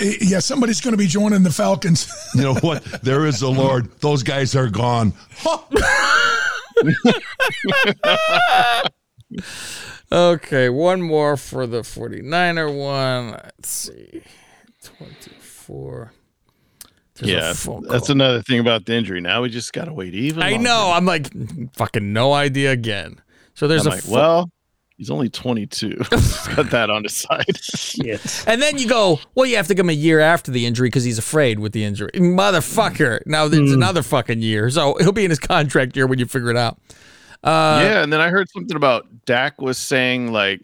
[0.00, 0.38] Eh, yeah.
[0.40, 2.08] Somebody's going to be joining the Falcons.
[2.34, 2.84] You know what?
[3.02, 3.90] There is the Lord.
[4.00, 5.12] Those guys are gone.
[10.12, 13.30] Okay, one more for the 49er one.
[13.32, 14.22] Let's see.
[14.82, 16.12] 24.
[17.14, 17.52] There's yeah,
[17.88, 19.20] that's another thing about the injury.
[19.20, 20.42] Now we just gotta wait even.
[20.42, 20.64] I longer.
[20.64, 20.90] know.
[20.92, 21.28] I'm like,
[21.74, 23.20] fucking no idea again.
[23.54, 24.50] So there's I'm a like, pho- well,
[25.00, 25.96] he's only 22.
[26.54, 27.46] Got that on his side.
[28.46, 30.88] And then you go, well, you have to give him a year after the injury
[30.88, 32.10] because he's afraid with the injury.
[32.16, 33.22] Motherfucker.
[33.26, 34.68] Now there's another fucking year.
[34.68, 36.78] So he'll be in his contract year when you figure it out.
[37.42, 40.60] Uh, yeah, and then I heard something about Dak was saying like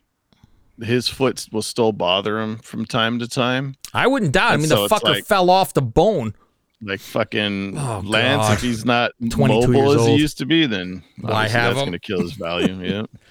[0.83, 3.75] his foot will still bother him from time to time.
[3.95, 4.53] I wouldn't doubt.
[4.53, 6.35] I mean, so the fucker like- fell off the bone.
[6.83, 8.53] Like fucking Oh, Lance, God.
[8.53, 11.75] if he's not 22 mobile years as he used to be, then Why obviously have
[11.75, 12.83] that's going to kill his value.
[12.83, 13.03] Yeah.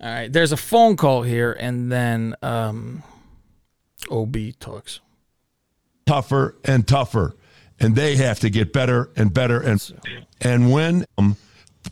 [0.00, 0.32] All right.
[0.32, 3.02] There's a phone call here, and then um,
[4.10, 5.00] OB talks.
[6.06, 7.34] tougher and tougher,
[7.80, 9.80] and they have to get better and better and
[10.40, 11.36] and when um,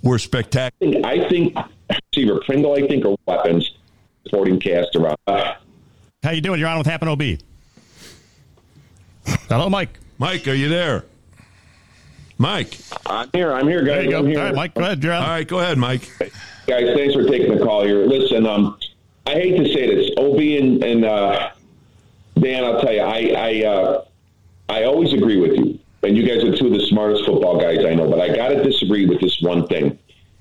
[0.02, 1.06] we're spectacular.
[1.06, 1.56] I think
[2.14, 3.70] receiver Pringle, I think, are weapons
[4.24, 5.16] supporting cast around.
[5.26, 5.54] Uh,
[6.22, 6.60] How you doing?
[6.60, 7.38] You're on with Hamp and OB.
[9.48, 9.98] Hello, Mike.
[10.18, 11.04] Mike, are you there?
[12.38, 12.78] Mike.
[13.06, 13.52] I'm here.
[13.52, 13.96] I'm here, guys.
[13.96, 14.18] There you go.
[14.18, 14.38] I'm here.
[14.40, 15.02] All right, Mike, go ahead.
[15.02, 15.22] You're on.
[15.22, 16.10] All right, go ahead, Mike.
[16.66, 18.06] Guys, thanks for taking the call here.
[18.06, 18.78] Listen, um,
[19.26, 21.50] I hate to say this, Ob and, and uh,
[22.38, 24.04] Dan, I'll tell you, I I, uh,
[24.68, 27.84] I always agree with you, and you guys are two of the smartest football guys
[27.84, 28.08] I know.
[28.10, 29.98] But I got to disagree with this one thing.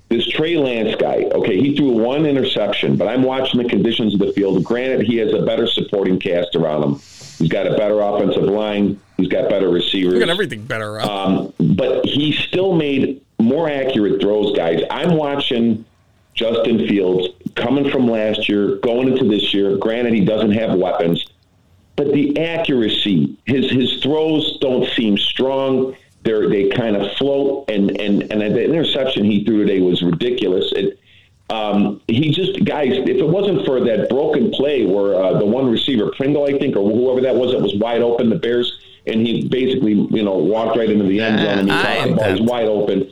[0.08, 4.20] This Trey Lance guy, okay, he threw one interception, but I'm watching the conditions of
[4.20, 4.62] the field.
[4.62, 7.00] Granted, he has a better supporting cast around him.
[7.38, 9.00] He's got a better offensive line.
[9.16, 10.14] He's got better receivers.
[10.14, 11.08] We got everything better up.
[11.08, 14.80] Um, but he still made more accurate throws, guys.
[14.90, 15.84] I'm watching
[16.34, 19.76] Justin Fields coming from last year, going into this year.
[19.76, 21.24] Granted, he doesn't have weapons,
[21.96, 25.96] but the accuracy, his his throws don't seem strong.
[26.24, 30.72] They're they kind of float, and and and the interception he threw today was ridiculous.
[30.72, 30.98] It,
[31.50, 35.70] um, he just guys, if it wasn't for that broken play where uh, the one
[35.70, 39.26] receiver Pringle, I think, or whoever that was, that was wide open, the Bears, and
[39.26, 42.30] he basically you know walked right into the end zone and he caught the ball.
[42.30, 43.10] He's wide open.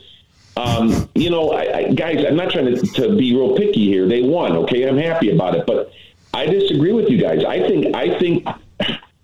[0.55, 4.07] Um, you know, I, I, guys, I'm not trying to, to be real picky here.
[4.07, 4.87] They won, okay?
[4.87, 5.91] I'm happy about it, but
[6.33, 7.43] I disagree with you guys.
[7.43, 8.47] I think, I think,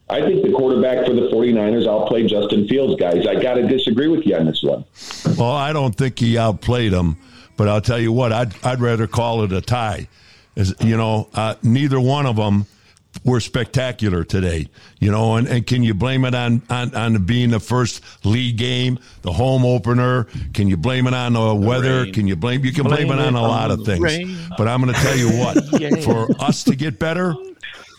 [0.10, 3.28] I think the quarterback for the 49ers outplayed Justin Fields, guys.
[3.28, 4.86] I got to disagree with you on this one.
[5.38, 7.18] Well, I don't think he outplayed him,
[7.60, 10.08] but I'll tell you what, I'd I'd rather call it a tie.
[10.56, 12.66] As you know, uh, neither one of them
[13.26, 14.70] were spectacular today.
[15.00, 18.58] You know, and, and can you blame it on, on on being the first league
[18.58, 20.24] game, the home opener?
[20.54, 22.04] Can you blame it on the weather?
[22.04, 22.14] rain.
[22.14, 24.02] Can you blame you can blame, Blame it on a lot on of things.
[24.02, 24.38] rain.
[24.58, 25.96] But I'm going to tell you what, Yeah.
[25.98, 27.36] for us to get better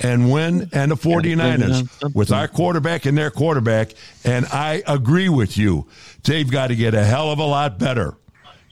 [0.02, 3.92] and win and the 49ers with our quarterback and their quarterback
[4.24, 5.86] and I agree with you.
[6.24, 8.14] They've got to get a hell of a lot better.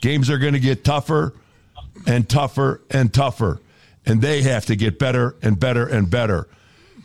[0.01, 1.35] Games are going to get tougher
[2.07, 3.61] and tougher and tougher
[4.09, 6.49] and they have to get better and better and better.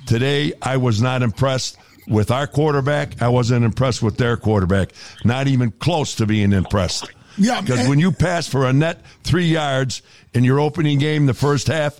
[0.08, 1.77] Today I was not impressed
[2.08, 3.21] with our quarterback.
[3.21, 4.93] I wasn't impressed with their quarterback.
[5.23, 7.12] Not even close to being impressed.
[7.38, 10.01] Yeah, Because when you pass for a net three yards
[10.34, 11.99] in your opening game, the first half,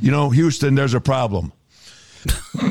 [0.00, 1.52] you know, Houston, there's a problem.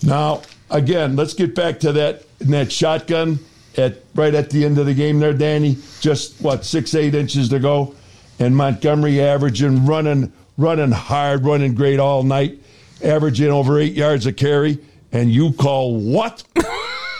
[0.02, 3.38] Now, again, let's get back to that that shotgun
[3.76, 5.78] at right at the end of the game there, Danny.
[6.00, 7.96] Just what six, eight inches to go.
[8.38, 12.60] And Montgomery averaging running, running hard, running great all night,
[13.02, 14.78] averaging over eight yards a carry.
[15.12, 16.42] And you call what?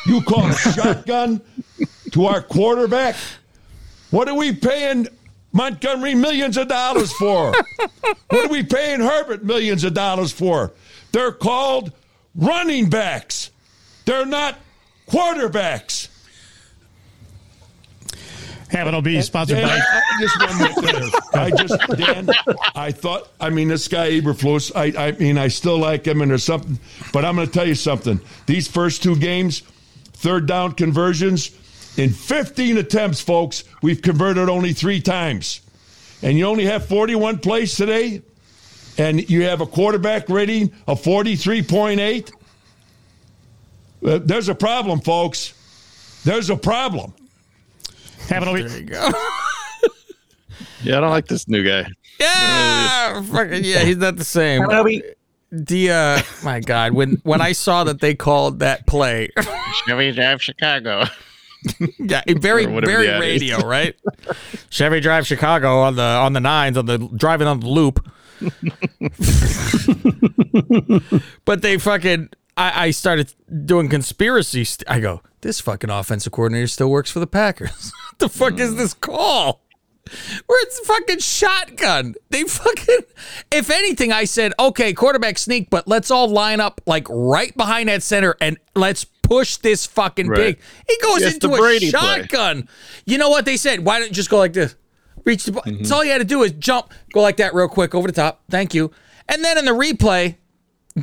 [0.06, 1.40] You call a shotgun
[2.12, 3.16] to our quarterback?
[4.12, 5.08] What are we paying
[5.52, 7.52] Montgomery millions of dollars for?
[8.28, 10.72] what are we paying Herbert millions of dollars for?
[11.10, 11.90] They're called
[12.36, 13.50] running backs.
[14.04, 14.60] They're not
[15.08, 16.06] quarterbacks.
[18.70, 19.74] Having will be sponsored Dan, by.
[19.78, 21.10] I- just one more thing.
[21.34, 22.28] I just Dan,
[22.74, 24.72] I thought I mean this guy Eberflus.
[24.74, 26.78] I I mean I still like him and there's something,
[27.12, 28.20] but I'm going to tell you something.
[28.46, 29.60] These first two games,
[30.14, 31.50] third down conversions,
[31.96, 35.60] in 15 attempts, folks, we've converted only three times,
[36.22, 38.20] and you only have 41 plays today,
[38.98, 42.32] and you have a quarterback rating of 43.8.
[44.04, 45.54] Uh, there's a problem, folks.
[46.24, 47.14] There's a problem.
[48.28, 48.62] Having will be.
[48.68, 49.10] There you go.
[50.82, 51.88] Yeah, I don't like this new guy.
[52.20, 54.62] Yeah, fucking yeah, he's not the same.
[55.50, 59.30] The uh, my God, when when I saw that they called that play,
[59.86, 61.04] Chevy Drive Chicago.
[61.98, 63.20] yeah, very very the is.
[63.20, 63.96] radio, right?
[64.70, 68.06] Chevy Drive Chicago on the on the nines on the driving on the loop.
[71.44, 73.32] but they fucking, I, I started
[73.64, 74.64] doing conspiracy.
[74.64, 77.92] St- I go, this fucking offensive coordinator still works for the Packers.
[78.10, 79.62] what the fuck is this call?
[80.46, 82.14] Where it's fucking shotgun.
[82.30, 82.98] They fucking.
[83.50, 87.88] If anything, I said, okay, quarterback sneak, but let's all line up like right behind
[87.88, 90.36] that center and let's push this fucking Right.
[90.36, 90.58] big.
[90.88, 92.00] He goes Yes, into a Brady play.
[92.00, 92.68] shotgun.
[93.04, 93.84] You know what they said?
[93.84, 94.76] Why don't you just go like this?
[95.24, 95.52] Reach the.
[95.52, 95.78] Mm-hmm.
[95.78, 98.12] That's all you had to do is jump, go like that real quick over the
[98.14, 98.42] top.
[98.48, 98.92] Thank you.
[99.28, 100.36] And then in the replay,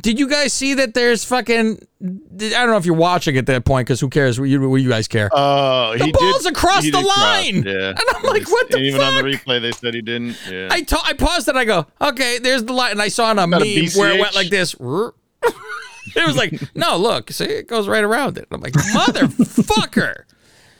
[0.00, 1.78] did you guys see that there's fucking?
[2.02, 2.06] I
[2.48, 4.38] don't know if you're watching at that point because who cares?
[4.40, 5.30] What you, what you guys care?
[5.32, 7.62] Oh, The he ball's did, across he the did cross, line.
[7.64, 10.36] yeah, And I'm like, what the And even on the replay, they said he didn't.
[10.50, 11.56] Yeah, I ta- I paused it.
[11.56, 14.20] I go, okay, there's the line, and I saw on a meme a where it
[14.20, 14.74] went like this.
[14.80, 18.46] it was like, no, look, see, it goes right around it.
[18.50, 20.24] I'm like, motherfucker.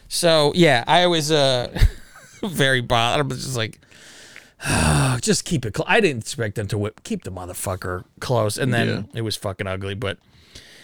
[0.08, 1.68] So yeah, I was uh
[2.42, 3.24] very bothered.
[3.24, 3.78] I was just like,
[5.20, 5.76] just keep it.
[5.76, 5.86] Cl-.
[5.88, 7.02] I didn't expect them to whip.
[7.04, 9.02] Keep the motherfucker close, and then Yeah.
[9.18, 9.94] it was fucking ugly.
[9.94, 10.18] But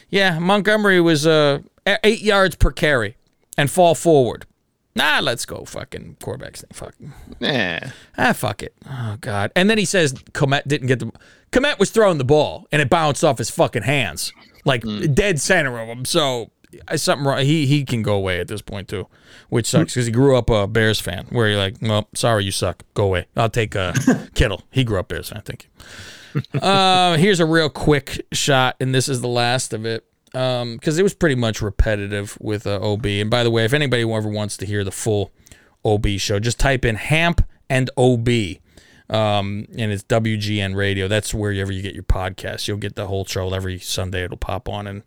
[0.09, 3.17] yeah, Montgomery was uh a- eight yards per carry
[3.57, 4.47] and fall forward.
[4.97, 6.75] Nah, let's go, fucking quarterback sneak.
[6.75, 6.95] Fuck.
[7.41, 7.79] nah.
[8.19, 8.75] Ah, fuck it.
[8.89, 9.53] Oh God.
[9.55, 11.13] And then he says Kmet didn't get the.
[11.53, 14.33] Kmet was throwing the ball and it bounced off his fucking hands,
[14.65, 16.05] like dead center of him.
[16.05, 16.51] So
[16.97, 17.41] something wrong.
[17.45, 19.07] He he can go away at this point too,
[19.49, 21.27] which sucks because he grew up a Bears fan.
[21.31, 22.85] Where you're like, well, sorry, you suck.
[22.95, 23.27] Go away.
[23.37, 23.93] I'll take uh,
[24.35, 24.63] Kittle.
[24.71, 25.43] He grew up Bears fan.
[25.43, 25.69] Thank
[26.55, 26.61] you.
[26.61, 30.05] uh, here's a real quick shot, and this is the last of it.
[30.33, 33.05] Because it was pretty much repetitive with uh, OB.
[33.07, 35.33] And by the way, if anybody ever wants to hear the full
[35.85, 38.29] OB show, just type in Hamp and OB
[39.09, 41.09] Um, and it's WGN Radio.
[41.09, 42.69] That's wherever you get your podcasts.
[42.69, 44.23] You'll get the whole show every Sunday.
[44.23, 44.87] It'll pop on.
[44.87, 45.03] And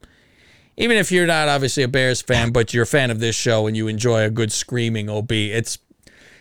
[0.78, 3.68] even if you're not obviously a Bears fan, but you're a fan of this show
[3.68, 5.78] and you enjoy a good screaming OB, it's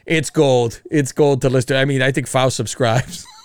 [0.07, 0.81] it's gold.
[0.90, 1.79] It's gold to listen to.
[1.81, 3.27] I mean, I think Faust subscribes.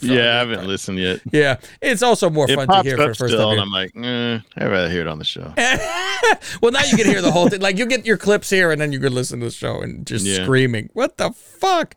[0.00, 1.20] Yeah, I haven't listened yet.
[1.32, 3.52] yeah, it's also more It fun to pops hear for the first still, time.
[3.52, 5.50] and I'm like, eh, I'd rather hear it on the show.
[6.60, 7.62] well, now you can hear the whole thing.
[7.62, 10.06] Like you get your clips here, and then you can listen to the show and
[10.06, 10.42] just Yeah.
[10.42, 10.90] screaming.
[10.92, 11.94] What the fuck?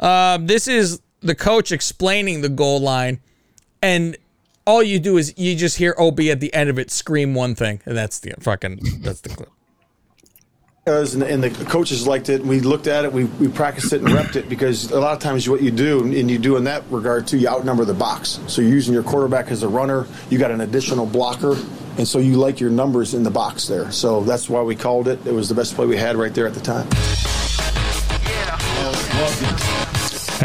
[0.00, 3.20] Um, this is the coach explaining the goal line,
[3.82, 4.16] and
[4.66, 7.54] all you do is you just hear OB at the end of it scream one
[7.54, 9.50] thing, and that's the fucking that's the clip.
[10.86, 12.44] And, and the coaches liked it.
[12.44, 15.18] We looked at it, we, we practiced it and repped it because a lot of
[15.18, 18.38] times what you do, and you do in that regard too, you outnumber the box.
[18.48, 21.56] So you're using your quarterback as a runner, you got an additional blocker,
[21.96, 23.90] and so you like your numbers in the box there.
[23.92, 25.26] So that's why we called it.
[25.26, 26.86] It was the best play we had right there at the time.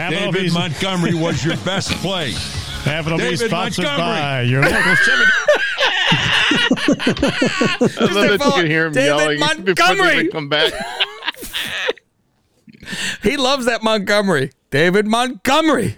[0.10, 2.34] David Montgomery was your best play.
[2.83, 4.19] Capital B David sponsored Montgomery.
[4.19, 5.23] by your local Chevy.
[6.91, 10.15] I love that you can hear him David yelling before Montgomery.
[10.23, 10.73] they come back.
[13.21, 15.97] He loves that Montgomery, David Montgomery.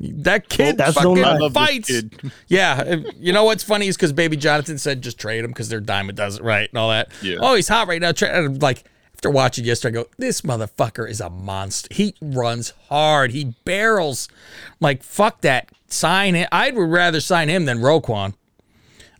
[0.00, 1.34] That kid that's fucking lie.
[1.34, 1.88] I love this fights.
[1.88, 2.32] kid.
[2.48, 5.80] Yeah, you know what's funny is because Baby Jonathan said just trade him because their
[5.80, 7.12] diamond does it right and all that.
[7.20, 7.36] Yeah.
[7.38, 8.12] Oh, he's hot right now.
[8.12, 8.84] Tra- like
[9.22, 11.94] after watching yesterday, I go, this motherfucker is a monster.
[11.94, 13.30] He runs hard.
[13.30, 14.28] He barrels.
[14.66, 15.68] I'm like fuck that.
[15.86, 16.48] Sign it.
[16.50, 18.34] I'd rather sign him than Roquan.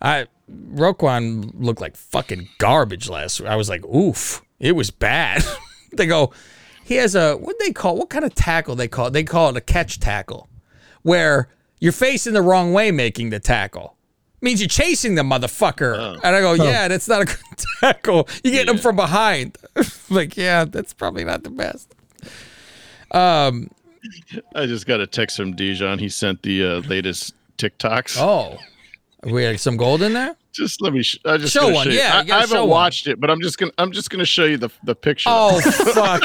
[0.01, 3.39] I Roquan looked like fucking garbage last.
[3.39, 3.49] week.
[3.49, 5.45] I was like, oof, it was bad.
[5.93, 6.33] they go,
[6.83, 9.11] he has a what they call what kind of tackle they call it?
[9.13, 10.49] They call it a catch tackle,
[11.03, 13.97] where you're facing the wrong way making the tackle.
[14.43, 16.15] Means you're chasing the motherfucker.
[16.23, 17.39] And I go, yeah, that's not a good
[17.81, 18.29] tackle.
[18.43, 19.57] You get him from behind.
[20.11, 21.95] like, yeah, that's probably not the best.
[23.13, 23.71] Um.
[24.57, 26.01] I just got a text from Dijon.
[26.01, 28.17] He sent the uh, latest TikToks.
[28.19, 28.59] Oh,
[29.23, 30.35] we have some gold in there.
[30.53, 31.05] Just let me.
[31.05, 31.93] Sh- I just Show gonna one, you.
[31.99, 32.69] yeah, I, you gotta I haven't one.
[32.69, 33.71] watched it, but I'm just gonna.
[33.79, 35.31] I'm just gonna show you the the picture.
[35.33, 35.61] Oh
[35.95, 36.23] fuck.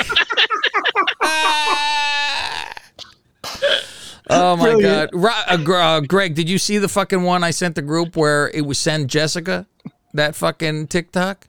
[4.29, 5.11] Oh my Brilliant.
[5.11, 8.49] god, uh, uh, Greg, did you see the fucking one I sent the group where
[8.53, 9.67] it was send Jessica
[10.13, 11.47] that fucking TikTok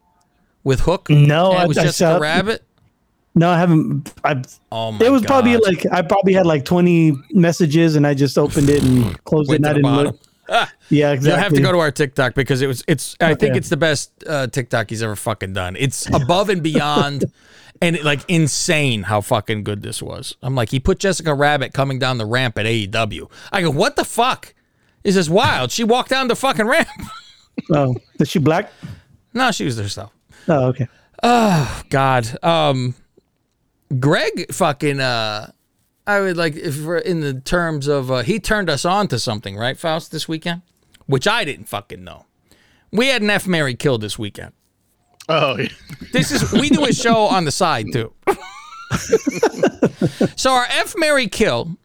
[0.64, 1.10] with Hook?
[1.10, 2.62] No, And I- it was I Jessica saw- Rabbit.
[3.34, 4.12] No, I haven't.
[4.24, 4.42] I.
[4.72, 8.36] Oh my It was probably like I probably had like twenty messages, and I just
[8.36, 9.56] opened it and closed it.
[9.56, 10.06] And I didn't bottom.
[10.06, 10.20] look.
[10.50, 13.50] Ah, Yeah, You'll have to go to our TikTok because it was it's I think
[13.50, 13.58] Okay.
[13.58, 15.76] it's the best uh, TikTok he's ever fucking done.
[15.78, 17.26] It's above and beyond
[17.80, 20.36] and it, like insane how fucking good this was.
[20.42, 23.30] I'm like, he put Jessica Rabbit coming down the ramp at AEW.
[23.52, 24.54] I go, what the fuck?
[25.04, 25.70] Is this wild?
[25.70, 26.88] She walked down the fucking ramp.
[27.72, 28.70] Oh, is she black?
[29.34, 30.12] no, she was herself.
[30.46, 30.86] Oh, okay.
[31.24, 32.38] Oh God.
[32.44, 32.94] Um
[33.98, 35.50] Greg fucking uh
[36.06, 39.18] I would like if we're in the terms of uh, he turned us on to
[39.18, 40.62] something, right, Faust, this weekend?
[41.06, 42.26] Which I didn't fucking know.
[42.92, 44.52] We had an F Mary killed this weekend.
[45.28, 45.68] Oh, yeah.
[46.12, 48.12] This is we do a show on the side too.
[50.36, 51.76] so our F Mary kill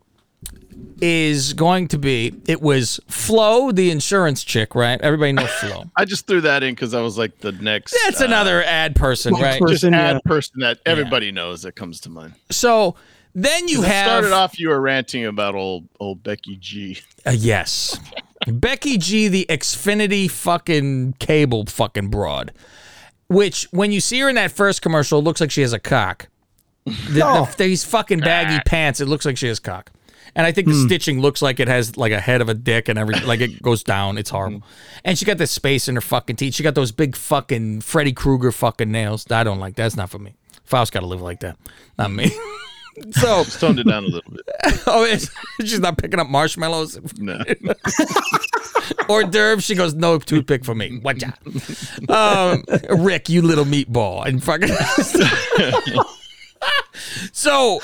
[1.02, 5.02] is going to be it was Flo, the insurance chick, right?
[5.02, 5.86] Everybody knows Flo.
[5.98, 7.96] I just threw that in because I was like the next.
[8.06, 9.60] That's uh, another ad person, right?
[9.60, 10.20] Just person, ad yeah.
[10.24, 12.36] person that everybody knows that comes to mind.
[12.50, 12.96] So
[13.36, 14.58] then you have started off.
[14.58, 17.00] You were ranting about old old Becky G.
[17.26, 18.00] Uh, yes.
[18.48, 22.52] Becky G, the Xfinity fucking cable fucking broad.
[23.34, 25.80] Which, when you see her in that first commercial, it looks like she has a
[25.80, 26.28] cock.
[26.86, 27.50] The, Oh.
[27.58, 29.92] the- these fucking baggy pants, it looks like she has cock.
[30.36, 30.86] And I think the hmm.
[30.86, 33.28] stitching looks like it has like a head of a dick and everything.
[33.28, 34.18] Like it goes down.
[34.18, 34.60] It's horrible.
[34.60, 34.66] Hmm.
[35.06, 36.56] And she got this space in her fucking teeth.
[36.56, 39.30] She got those big fucking Freddy Krueger fucking nails.
[39.30, 39.76] I don't like.
[39.76, 39.84] That.
[39.84, 40.34] That's not for me.
[40.64, 41.58] Faust got to live like that.
[41.98, 42.30] Not me.
[43.12, 44.42] so Just toned it down a little bit.
[44.88, 47.38] oh, it's, she's not picking up marshmallows No.
[49.10, 49.64] Hors d'oeuvres.
[49.64, 51.00] She goes, no toothpick for me.
[51.04, 51.40] Watch out.
[52.10, 54.26] Um, Rick, you little meatball.
[54.26, 54.70] And fucking.
[57.32, 57.80] so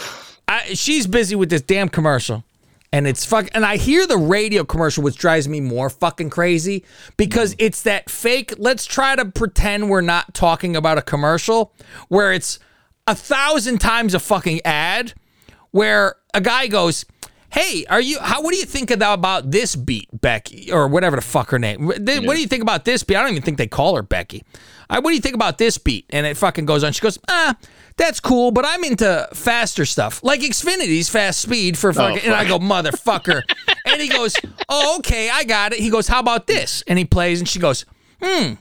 [0.47, 2.43] I, she's busy with this damn commercial.
[2.91, 6.83] And it's fuck, and I hear the radio commercial, which drives me more fucking crazy
[7.17, 8.55] because it's that fake.
[8.57, 11.71] Let's try to pretend we're not talking about a commercial
[12.07, 12.57] where it's
[13.05, 15.13] a thousand times a fucking ad
[15.69, 17.05] where a guy goes,
[17.51, 18.19] "Hey, are you?
[18.19, 18.41] How?
[18.41, 21.85] What do you think about, this beat, Becky, or whatever the fuck her name?
[21.85, 23.15] What do you think about this beat?
[23.15, 24.43] I don't even think they call her Becky.
[24.89, 26.93] I, what do you think about this beat?" And it fucking goes on.
[26.93, 27.55] She goes, "Ah,
[27.97, 32.47] that's cool, but I'm into faster stuff, like Xfinity's fast speed for fucking." and I
[32.47, 33.43] go, "Motherfucker,"
[33.85, 34.35] and he goes,
[34.67, 37.59] "Oh, okay, I got it." He goes, "How about this?" And he plays, and she
[37.59, 37.85] goes,
[38.21, 38.53] "Hmm."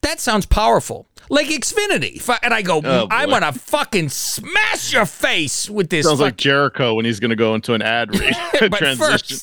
[0.00, 1.06] that sounds powerful.
[1.30, 2.38] Like Xfinity.
[2.42, 6.06] And I go, Oh, I'm to fucking smash your face with this.
[6.06, 8.34] Sounds fuck- like Jericho when he's going to go into an ad read
[8.70, 9.38] But transition.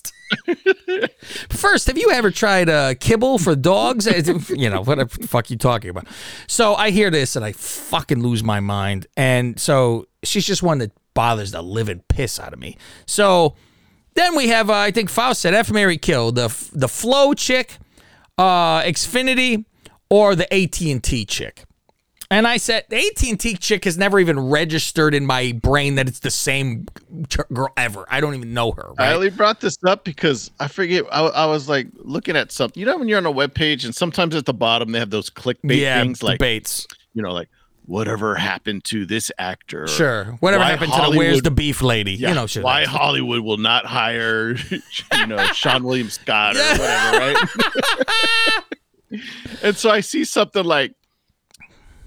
[1.50, 4.08] First, have you ever tried uh, kibble for dogs?
[4.50, 6.08] you know, what the fuck you talking about?
[6.48, 9.08] So I hear this and I fucking lose my mind.
[9.16, 12.78] And so she's just one that bothers the living piss out of me.
[13.06, 13.56] So
[14.16, 17.78] then we have, uh, I think Faust said F Mary Kill, the the Flo chick,
[18.38, 19.66] uh, Xfinity,
[20.10, 21.65] or the AT&T chick.
[22.36, 26.20] And I said, the AT&T chick has never even registered in my brain that it's
[26.20, 26.86] the same
[27.54, 28.06] girl ever.
[28.10, 28.92] I don't even know her.
[28.98, 31.06] I only brought this up because I forget.
[31.14, 32.78] I, I was like looking at something.
[32.78, 35.12] You know, when you're on a web page and sometimes at the bottom they have
[35.12, 36.86] those clickbait Yeah, things like debates.
[37.14, 37.48] You know, like
[37.86, 39.88] whatever happened to this actor?
[39.88, 40.26] Sure.
[40.42, 42.16] Whatever happened to the Where's the Beef lady?
[42.16, 42.64] Yeah, You know, shit.
[42.66, 42.84] why.
[42.84, 47.38] Hollywood will not hire, you know, Seann William Scott or whatever, right?
[49.64, 50.96] and so I see something like,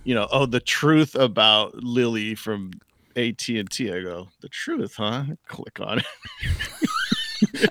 [0.09, 2.71] you know, oh, the truth about Lily from
[3.15, 3.93] AT and T.
[3.93, 5.25] I go, the truth, huh?
[5.49, 6.07] Click on it.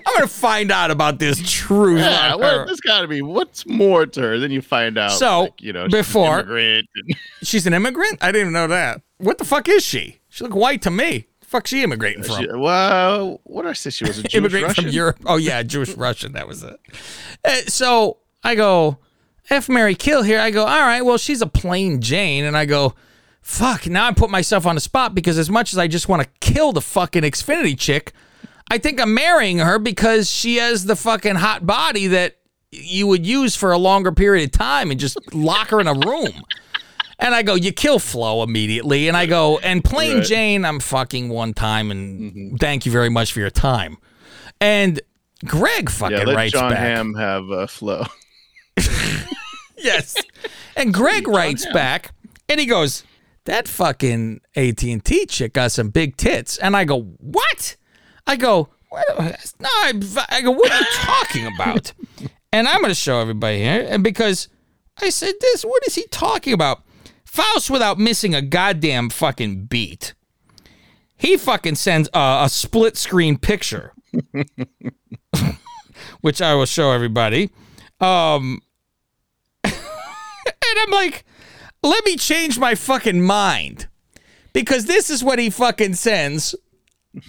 [0.06, 1.98] I'm gonna find out about this truth.
[1.98, 2.66] Yeah, well, her.
[2.66, 4.38] there's got to be what's more to her.
[4.38, 7.74] Then you find out, So, like, you know, she's an before- immigrant and- She's an
[7.74, 8.18] immigrant?
[8.22, 9.02] I didn't even know that.
[9.18, 10.20] What the fuck is she?
[10.28, 11.26] She look white to me.
[11.42, 12.36] Fuck she immigrating from?
[12.42, 13.90] She- well, what did I say?
[13.90, 14.84] She was a Jewish immigrating Russian.
[14.84, 15.18] from Europe.
[15.26, 16.32] Oh yeah, Jewish Russian.
[16.32, 16.78] That was it.
[17.44, 18.98] Uh, so I go,
[19.50, 20.38] F Mary Kill here.
[20.40, 22.44] I go, all right, well, she's a plain Jane.
[22.44, 22.94] And I go,
[23.40, 26.22] fuck, now I put myself on the spot because as much as I just want
[26.22, 28.12] to kill the fucking Xfinity chick,
[28.70, 32.36] I think I'm marrying her because she has the fucking hot body that
[32.70, 35.94] you would use for a longer period of time and just lock her in a
[35.94, 36.42] room.
[37.18, 39.08] And I go, you kill Flo immediately.
[39.08, 40.26] And I go, and plain Right.
[40.26, 43.96] Jane, I'm fucking one time and thank you very much for your time.
[44.60, 45.00] And
[45.44, 46.78] Greg fucking yeah, let writes John back.
[46.80, 48.04] Hamm have uh, Flo.
[49.78, 50.16] Yes.
[50.76, 52.12] And Greg writes back
[52.48, 53.04] and he goes,
[53.44, 56.58] that fucking AT&T chick got some big tits.
[56.58, 57.76] And I go, what?
[58.26, 59.54] I go, what?
[59.58, 59.92] No, I,
[60.28, 61.92] I go, what are you talking about?
[62.52, 63.86] and I'm going to show everybody here.
[63.88, 64.48] And because
[65.00, 66.82] I said this, what is he talking about?
[67.24, 70.14] Faust without missing a goddamn fucking beat.
[71.16, 73.92] He fucking sends a, a split screen picture,
[76.20, 77.50] which I will show everybody.
[78.00, 78.62] Um,
[80.80, 81.24] I'm like,
[81.82, 83.88] let me change my fucking mind.
[84.52, 86.54] Because this is what he fucking sends.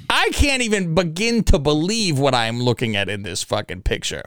[0.09, 4.23] I can't even begin to believe what I'm looking at in this fucking picture.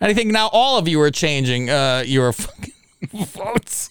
[0.00, 2.72] And I think now all of you are changing uh, your fucking
[3.12, 3.90] votes.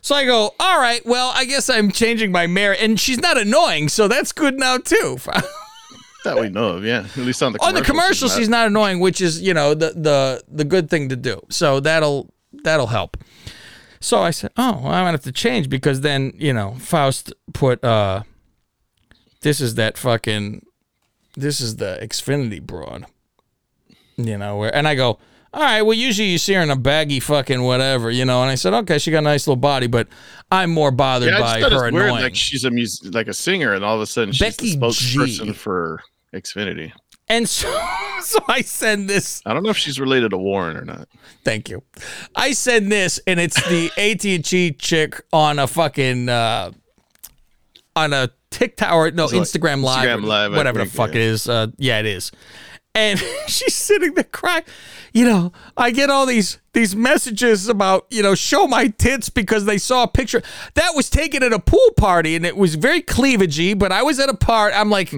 [0.00, 2.80] so I go, all right, well, I guess I'm changing my merit.
[2.80, 5.18] And she's not annoying, so that's good now, too.
[6.34, 7.00] that we know of, yeah.
[7.00, 9.90] At least on the on the commercial she's not annoying which is you know the
[9.94, 12.32] the the good thing to do so that'll
[12.64, 13.16] that'll help
[14.00, 17.32] so i said oh well, i'm gonna have to change because then you know faust
[17.52, 18.22] put uh
[19.42, 20.64] this is that fucking
[21.36, 23.06] this is the xfinity broad
[24.16, 25.18] you know where and i go
[25.54, 28.50] all right well usually you see her in a baggy fucking whatever you know and
[28.50, 30.06] i said okay she got a nice little body but
[30.52, 31.94] i'm more bothered Yeah, by her it's weird.
[32.06, 34.74] annoying Like she's a mus- like a singer, and all of a sudden she's Becky
[34.76, 35.52] the spokesperson G.
[35.52, 36.02] for
[36.34, 36.92] Xfinity.
[37.28, 37.68] and so
[38.20, 41.08] so i send this I don't know if she's related to Warren or not.
[41.44, 41.82] Thank you.
[42.36, 46.72] I send this, and it's the AT and T chick on a fucking uh,
[47.96, 51.16] on a TikTok or no like Instagram live, Instagram Live, whatever the fuck yeah.
[51.16, 51.48] it is.
[51.48, 52.32] Uh, yeah, it is.
[52.94, 54.64] And she's sitting there crying.
[55.12, 59.64] You know, I get all these these messages about you know show my tits because
[59.64, 60.42] they saw a picture
[60.74, 63.78] that was taken at a pool party, and it was very cleavagey.
[63.78, 64.72] But I was at a part.
[64.74, 65.14] I'm like,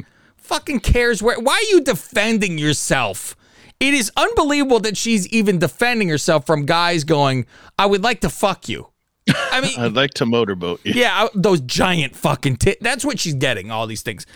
[0.51, 1.39] fucking cares where?
[1.39, 3.37] Why are you defending yourself?
[3.79, 7.47] It is unbelievable that she's even defending herself from guys going,
[7.79, 8.89] I would like to fuck you.
[9.33, 10.93] I mean, I'd like to motorboat you.
[10.95, 12.79] yeah, those giant fucking tit.
[12.81, 14.27] That's what she's getting, all these things.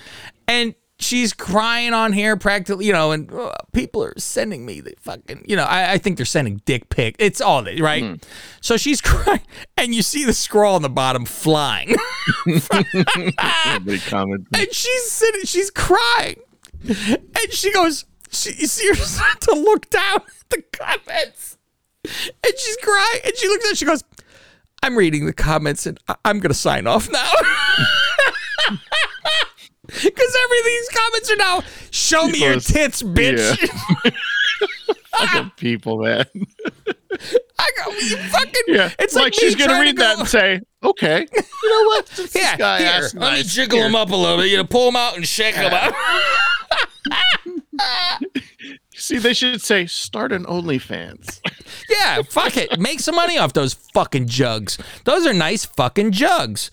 [0.47, 0.75] And
[1.05, 5.45] she's crying on here practically, you know, and uh, people are sending me the fucking,
[5.47, 7.17] you know, I, I think they're sending dick pic.
[7.19, 8.25] It's all that, right?
[8.61, 9.41] So she's crying,
[9.77, 11.95] and you see the scroll on the bottom flying.
[12.47, 14.47] Everybody commented.
[14.57, 16.41] and she's sitting, she's crying,
[16.89, 21.59] and she goes, she, you see her start to look down at the comments,
[22.05, 24.03] and she's crying, and she looks at, it, she goes,
[24.83, 27.31] I'm reading the comments, and I- I'm gonna sign off now.
[30.03, 33.57] Because every these comments are now, show me your tits, bitch.
[35.19, 36.25] Fucking people, man.
[37.59, 38.53] I go, you fucking.
[38.67, 42.07] Yeah, It's like, like, she's gonna read to that and say, "Okay, you know what?
[42.17, 43.87] This Yeah, guy here, let me jiggle Here.
[43.87, 44.51] them up a little bit.
[44.51, 45.95] You know, pull them out and shake them out.
[48.97, 51.41] See, they should say start an OnlyFans.
[51.89, 52.79] Yeah, fuck it.
[52.79, 54.79] Make some money off those fucking jugs.
[55.05, 56.71] Those are nice fucking jugs.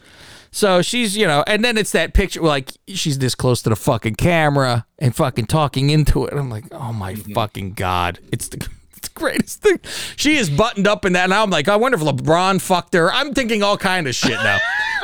[0.52, 3.76] So she's, you know, and then it's that picture like she's this close to the
[3.76, 6.34] fucking camera and fucking talking into it.
[6.34, 7.34] I'm like, oh my mm-hmm.
[7.34, 8.68] fucking god, it's the.
[9.02, 9.80] It's the greatest thing.
[10.16, 11.28] She is buttoned up in that.
[11.28, 13.12] Now I'm like, I wonder if LeBron fucked her.
[13.12, 14.60] I'm thinking all kind of shit now.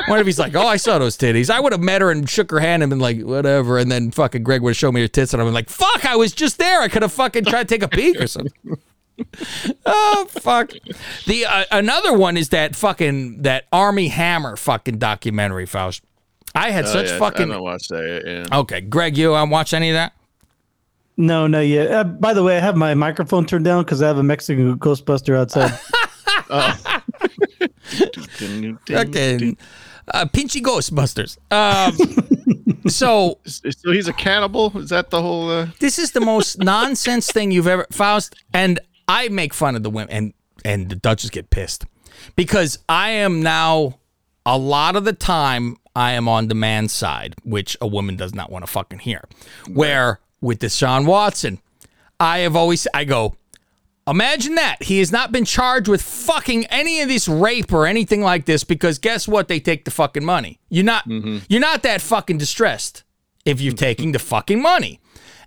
[0.06, 1.50] What if he's like, oh, I saw those titties.
[1.50, 3.76] I would have met her and shook her hand and been like, whatever.
[3.76, 6.14] And then fucking Greg would have shown me her tits and I'm like, fuck, I
[6.14, 6.80] was just there.
[6.80, 8.52] I could have fucking tried to take a peek or something.
[9.86, 10.72] oh fuck.
[11.26, 16.02] The uh, another one is that fucking that Armie Hammer fucking documentary, Faust.
[16.54, 17.48] I had Oh, such yeah, I fucking.
[17.48, 18.22] don't watch that.
[18.50, 18.58] Yeah.
[18.60, 20.12] Okay, Greg, you um, watch any of that?
[21.16, 21.90] No, no, yet.
[21.90, 24.78] Uh, by the way, I have my microphone turned down because I have a Mexican
[24.78, 25.78] Ghostbuster outside.
[28.90, 29.56] Okay,
[30.14, 31.36] uh, Pinchy Ghostbusters.
[31.52, 31.96] Um,
[32.88, 34.76] so So he's a cannibal.
[34.78, 35.50] Is that the whole?
[35.50, 35.66] Uh...
[35.80, 38.34] this is the most nonsense thing you've ever, Faust.
[38.52, 40.34] And I make fun of the women, and
[40.64, 41.84] and the Duchess get pissed
[42.36, 43.98] because I am now
[44.44, 48.34] a lot of the time I am on the man's side, which a woman does
[48.34, 49.24] not want to fucking hear.
[49.68, 51.60] Where with Deshaun Watson,
[52.20, 53.34] I have always I go.
[54.06, 54.82] Imagine that.
[54.82, 58.64] He has not been charged with fucking any of this rape or anything like this
[58.64, 59.48] because guess what?
[59.48, 60.60] They take the fucking money.
[60.70, 61.38] You're not mm-hmm.
[61.48, 63.04] you're not that fucking distressed
[63.44, 65.00] if you're taking the fucking money.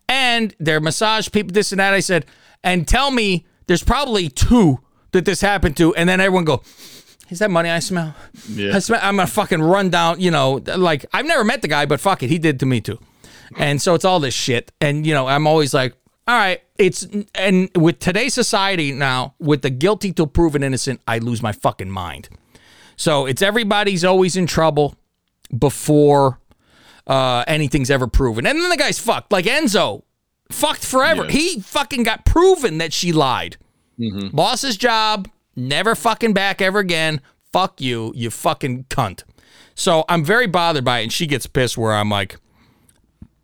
[0.08, 1.94] And they're massage people, this and that.
[1.94, 2.26] I said,
[2.64, 4.80] and tell me there's probably two
[5.14, 6.62] that this happened to, and then everyone go,
[7.30, 8.14] is that money I smell?
[8.50, 8.76] Yeah.
[8.76, 11.86] I smell I'm gonna fucking run down, you know, like I've never met the guy,
[11.86, 13.00] but fuck it, he did to me too.
[13.58, 14.74] And so it's all this shit.
[14.82, 15.94] And you know, I'm always like,
[16.28, 21.20] all right, it's and with today's society now, with the guilty till proven innocent, I
[21.20, 22.28] lose my fucking mind.
[22.98, 24.96] So it's everybody's always in trouble
[25.58, 26.42] before
[27.08, 28.46] uh, anything's ever proven.
[28.46, 29.32] And then the guy's fucked.
[29.32, 30.04] Like Enzo,
[30.52, 31.26] fucked forever.
[31.30, 33.56] He fucking got proven that she lied.
[34.02, 34.36] Mm-hmm.
[34.36, 37.22] Lost his job, never fucking back ever again.
[37.54, 39.24] Fuck you, you fucking cunt.
[39.76, 42.38] So I'm very bothered by it, and she gets pissed where I'm like,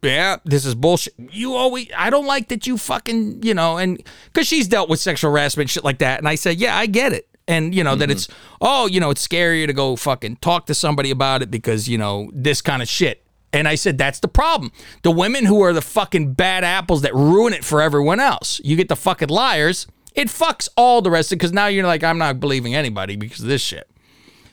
[0.02, 1.14] yeah, this is bullshit.
[1.18, 5.00] You always, I don't like that you fucking, you know, and because she's dealt with
[5.00, 6.20] sexual harassment, shit like that.
[6.20, 7.28] And I said, yeah, I get it.
[7.48, 8.12] And, you know, that mm-hmm.
[8.12, 8.28] it's,
[8.62, 11.98] oh, you know, it's scarier to go fucking talk to somebody about it because, you
[11.98, 13.24] know, this kind of shit.
[13.54, 14.72] And I said, that's the problem.
[15.04, 18.60] The women who are the fucking bad apples that ruin it for everyone else.
[18.64, 19.88] You get the fucking liars.
[20.18, 23.16] It fucks all the rest of it because now you're like, I'm not believing anybody
[23.16, 23.88] because of this shit.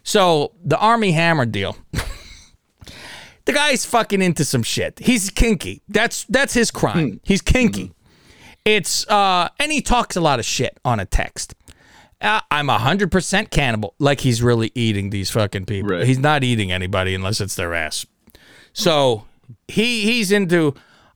[0.02, 1.78] So the Armie Hammer deal.
[3.46, 4.98] the guy's fucking into some shit.
[4.98, 5.80] He's kinky.
[5.88, 7.18] That's that's his crime.
[7.24, 7.94] He's kinky.
[8.66, 11.54] It's uh and he talks a lot of shit on a text.
[12.20, 13.94] Uh, I'm a hundred percent cannibal.
[13.98, 15.98] Like he's really eating these fucking people.
[16.02, 18.04] He's not eating anybody unless it's their ass.
[18.74, 19.24] So
[19.66, 20.74] he he's into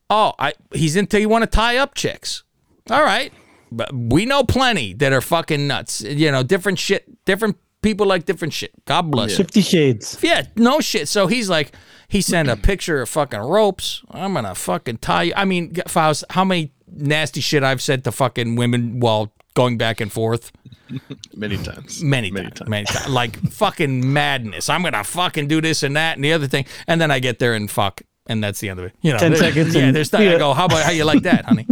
[0.09, 2.45] oh I he's into you want to tie up chicks.
[2.91, 3.31] All right.
[3.71, 6.01] But we know plenty that are fucking nuts.
[6.01, 8.73] You know, different shit, different people like different shit.
[8.85, 9.37] God bless.
[9.37, 10.19] Fifty Shades.
[10.23, 11.09] Yeah, no shit.
[11.09, 11.73] So he's like,
[12.09, 14.03] he sent a picture of fucking ropes.
[14.11, 15.33] I'm gonna fucking tie you.
[15.37, 20.01] I mean, Faust, how many nasty shit I've said to fucking women while going back
[20.01, 20.53] and forth?
[21.37, 22.03] Many times.
[22.03, 23.09] Many, times, Many times.
[23.09, 24.69] Like fucking madness.
[24.69, 27.39] I'm gonna fucking do this and that and the other thing, and then I get
[27.39, 28.93] there and fuck, and that's the end of it.
[29.01, 30.23] You know, 10 seconds Yeah, and- there's not.
[30.23, 31.67] I go, how about how you like that, honey?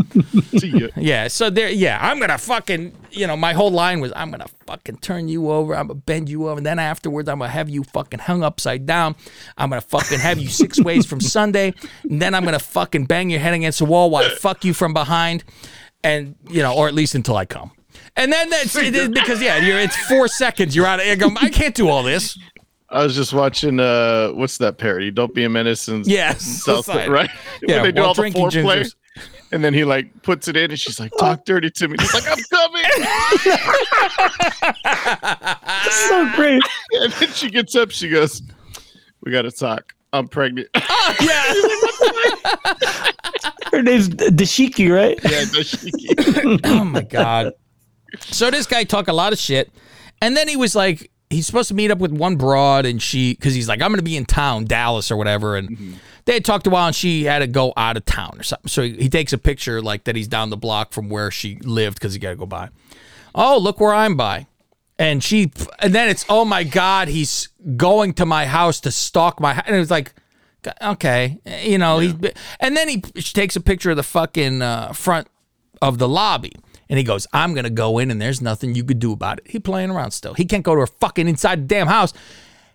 [0.58, 0.88] See ya.
[0.96, 4.46] Yeah, so there, yeah, I'm gonna fucking, you know, my whole line was, I'm gonna
[4.66, 7.68] fucking turn you over, I'm gonna bend you over, and then afterwards, I'm gonna have
[7.68, 9.14] you fucking hung upside down.
[9.58, 11.74] I'm gonna fucking have you six ways from Sunday,
[12.08, 14.72] and then I'm gonna fucking bang your head against the wall while I fuck you
[14.74, 15.44] from behind,
[16.02, 17.70] and you know, or at least until I come.
[18.14, 21.14] And then that's it is because yeah, you're it's four seconds, you're out of I
[21.16, 22.38] go, I can't do all this.
[22.88, 25.10] I was just watching uh what's that parody?
[25.10, 27.10] Don't be a menace and Yes, South Society.
[27.10, 27.30] right?
[27.66, 28.92] Yeah, when they do all the foreplay.
[29.52, 31.96] And then he like puts it in and she's like, talk dirty to me.
[32.00, 32.82] He's like, I'm coming.
[35.90, 36.62] so great.
[36.92, 38.42] And then she gets up, she goes,
[39.22, 39.92] We gotta talk.
[40.12, 40.68] I'm pregnant.
[40.74, 41.54] yeah.
[43.72, 45.18] Her name's Dashiki, right?
[45.24, 46.60] yeah, Dashiki.
[46.64, 47.52] oh my god.
[48.20, 49.70] So this guy talk a lot of shit,
[50.22, 53.34] and then he was like, he's supposed to meet up with one broad, and she,
[53.34, 56.66] because he's like, I'm gonna be in town, Dallas or whatever, and they had talked
[56.66, 58.68] a while, and she had to go out of town or something.
[58.68, 61.56] So he, he takes a picture like that he's down the block from where she
[61.56, 62.70] lived because he got to go by.
[63.34, 64.46] Oh, look where I'm by.
[64.98, 69.40] And she, and then it's, oh my God, he's going to my house to stalk
[69.40, 69.64] my house.
[69.66, 70.14] And it was like,
[70.82, 72.14] okay, you know, he's,
[72.60, 75.28] and then he she takes a picture of the fucking uh, front
[75.82, 76.52] of the lobby.
[76.88, 79.38] And he goes, I'm going to go in and there's nothing you could do about
[79.38, 79.48] it.
[79.48, 80.34] He playing around still.
[80.34, 82.12] He can't go to her fucking inside the damn house.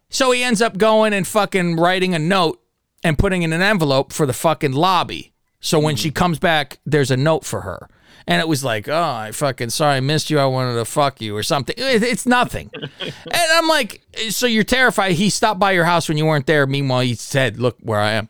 [0.09, 2.62] So he ends up going and fucking writing a note
[3.03, 5.32] and putting in an envelope for the fucking lobby.
[5.62, 7.88] So when she comes back, there's a note for her.
[8.28, 10.38] And it was like, oh, I fucking sorry, I missed you.
[10.39, 11.76] I wanted to fuck you or something.
[11.78, 12.70] It- It's nothing.
[12.99, 13.14] and
[13.53, 15.14] I'm like, so you're terrified.
[15.14, 16.68] He stopped by your house when you weren't there.
[16.68, 18.30] Meanwhile, he said, look where I am.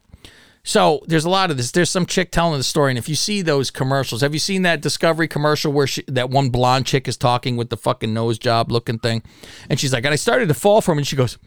[0.63, 1.71] So there's a lot of this.
[1.71, 4.61] There's some chick telling the story, and if you see those commercials, have you seen
[4.61, 8.37] that Discovery commercial where she, that one blonde chick is talking with the fucking nose
[8.37, 9.23] job looking thing,
[9.69, 11.39] and she's like, and I started to fall for him, and she goes,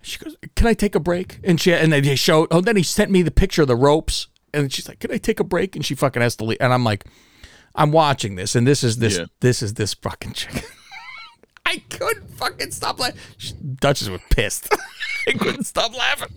[0.00, 1.40] she goes, can I take a break?
[1.44, 2.48] And she and then they showed.
[2.50, 5.18] Oh, then he sent me the picture of the ropes, and she's like, can I
[5.18, 5.76] take a break?
[5.76, 7.04] And she fucking has to leave, and I'm like,
[7.74, 9.26] I'm watching this, and this is this Yeah.
[9.40, 10.64] this is this fucking chick.
[11.66, 13.18] I couldn't fucking stop laughing.
[13.76, 14.74] Duchess was pissed.
[15.28, 16.28] I couldn't stop laughing.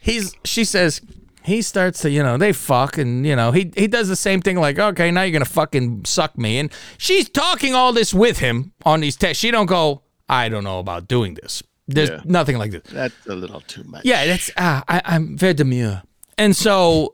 [0.00, 1.00] He's she says
[1.46, 4.40] he starts to, you know, they fuck and you know, he he does the same
[4.40, 6.58] thing like, okay, now you're gonna fucking suck me.
[6.58, 9.40] And she's talking all this with him on these texts.
[9.40, 11.62] She don't go, I don't know about doing this.
[11.88, 12.20] There's Yeah.
[12.24, 12.82] nothing like this.
[12.92, 14.04] That's a little too much.
[14.04, 16.02] Yeah, that's ah, I, I'm very demure.
[16.36, 17.12] And so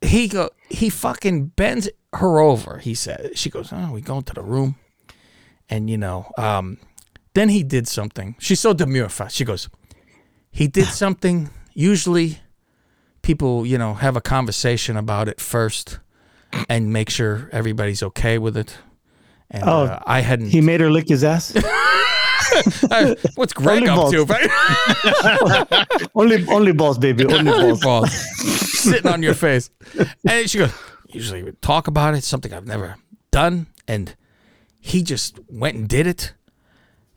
[0.00, 2.78] he go he fucking bends her over.
[2.78, 4.76] He said she goes, Oh, we go into the room.
[5.68, 6.78] And you know, um,
[7.34, 8.36] then he did something.
[8.38, 9.08] She's so demure.
[9.30, 9.68] She goes,
[10.52, 11.50] He did something.
[11.74, 12.38] Usually
[13.22, 15.98] people, you know, have a conversation about it first
[16.68, 18.76] and make sure everybody's okay with it.
[19.50, 21.54] And Oh, uh, I hadn't He made her lick his ass.
[22.90, 24.12] Uh, what's Greg Only up balls.
[24.12, 26.08] to?
[26.14, 27.24] only, only balls, baby.
[27.24, 27.80] Only balls.
[27.80, 29.70] balls sitting on your face.
[30.28, 30.72] And she goes,
[31.08, 32.96] usually we talk about it, something I've never
[33.30, 33.68] done.
[33.88, 34.14] And
[34.80, 36.34] he just went and did it.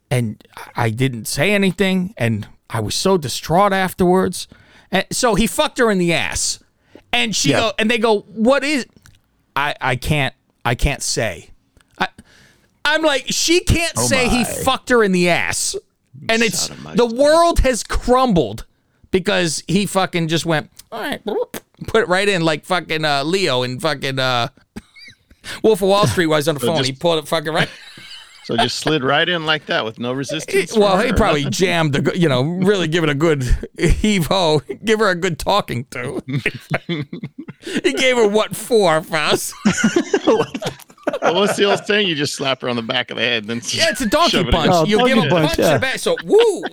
[0.10, 0.42] And
[0.76, 2.14] I didn't say anything.
[2.18, 4.48] And I was so distraught afterwards.
[4.92, 6.64] And so he fucked her in the ass.
[7.12, 7.60] And she Yeah.
[7.60, 8.86] go, and they go, what is
[9.56, 10.34] I I can't
[10.64, 11.50] I can't say.
[12.00, 12.08] I
[12.84, 15.76] I'm like, she can't Oh say he fucked her in the ass.
[16.30, 18.66] And it's the world has crumbled
[19.12, 21.22] because he fucking just went, all right,
[21.88, 24.48] put it right in like fucking uh, Leo and fucking uh,
[25.64, 26.78] Wolf of Wall Street was on the phone.
[26.78, 27.70] just- he pulled it fucking right.
[28.46, 30.78] So just slid right in like that with no resistance.
[30.78, 31.52] well, he probably nothing?
[31.52, 33.44] jammed the, you know, really give it a good
[33.76, 36.22] heave ho, give her a good talking to.
[37.60, 39.54] he gave her what for, Faust?
[41.22, 42.08] Well, what's the old saying?
[42.08, 44.40] You just slap her on the back of the head, then Yeah, it's a donkey
[44.40, 44.72] it punch.
[44.74, 46.00] Oh, you give a punch, punch in the back.
[46.00, 46.64] So woo.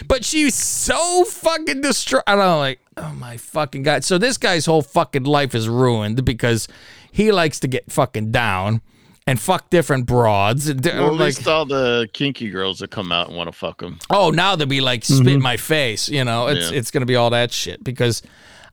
[0.08, 2.24] but she's so fucking distraught.
[2.26, 4.02] I don't know, like, oh my fucking god.
[4.02, 6.66] So this guy's whole fucking life is ruined because
[7.12, 8.82] he likes to get fucking down
[9.26, 10.68] and fuck different broads.
[10.68, 13.52] And, Well, at like, least all the kinky girls that come out and want to
[13.56, 13.98] fuck them.
[14.10, 15.28] oh, now they'll be like spit mm-hmm.
[15.28, 16.08] in my face.
[16.08, 16.78] You know, it's Yeah.
[16.78, 18.22] it's gonna be all that shit because,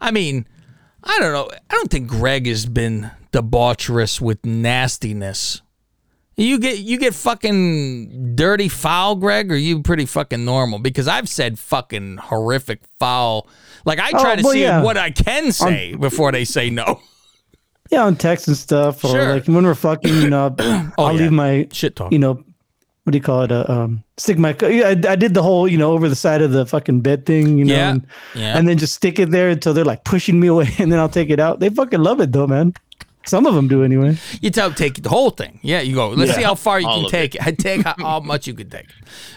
[0.01, 0.47] I mean,
[1.03, 1.49] I don't know.
[1.69, 5.61] I don't think Greg has been debaucherous with nastiness.
[6.35, 10.79] You get you get fucking dirty foul, Greg, or you pretty fucking normal?
[10.79, 13.47] Because I've said fucking horrific foul.
[13.85, 14.81] Like I try Oh, to well, see yeah.
[14.81, 17.01] what I can say before they say no.
[17.89, 19.33] Yeah, on text and stuff, or Sure.
[19.33, 21.17] like when we're fucking, you know, I'll Oh, yeah.
[21.21, 22.11] leave my Shit talk.
[22.11, 22.33] You know,
[23.03, 23.51] what do you call it?
[23.51, 24.55] Uh, um, stick my.
[24.61, 27.25] Yeah, I, I did the whole, you know, over the side of the fucking bed
[27.25, 28.57] thing, you know, Yeah, and, yeah.
[28.57, 31.09] and then just stick it there until they're like pushing me away, and then I'll
[31.09, 31.59] take it out.
[31.59, 32.73] They fucking love it though, man.
[33.25, 34.17] Some of them do anyway.
[34.41, 35.59] You tell take the whole thing.
[35.61, 36.09] Yeah, you go.
[36.09, 36.37] Let's Yeah.
[36.37, 37.45] see how far you All can of take it.
[37.45, 38.87] I take how, how much you can take.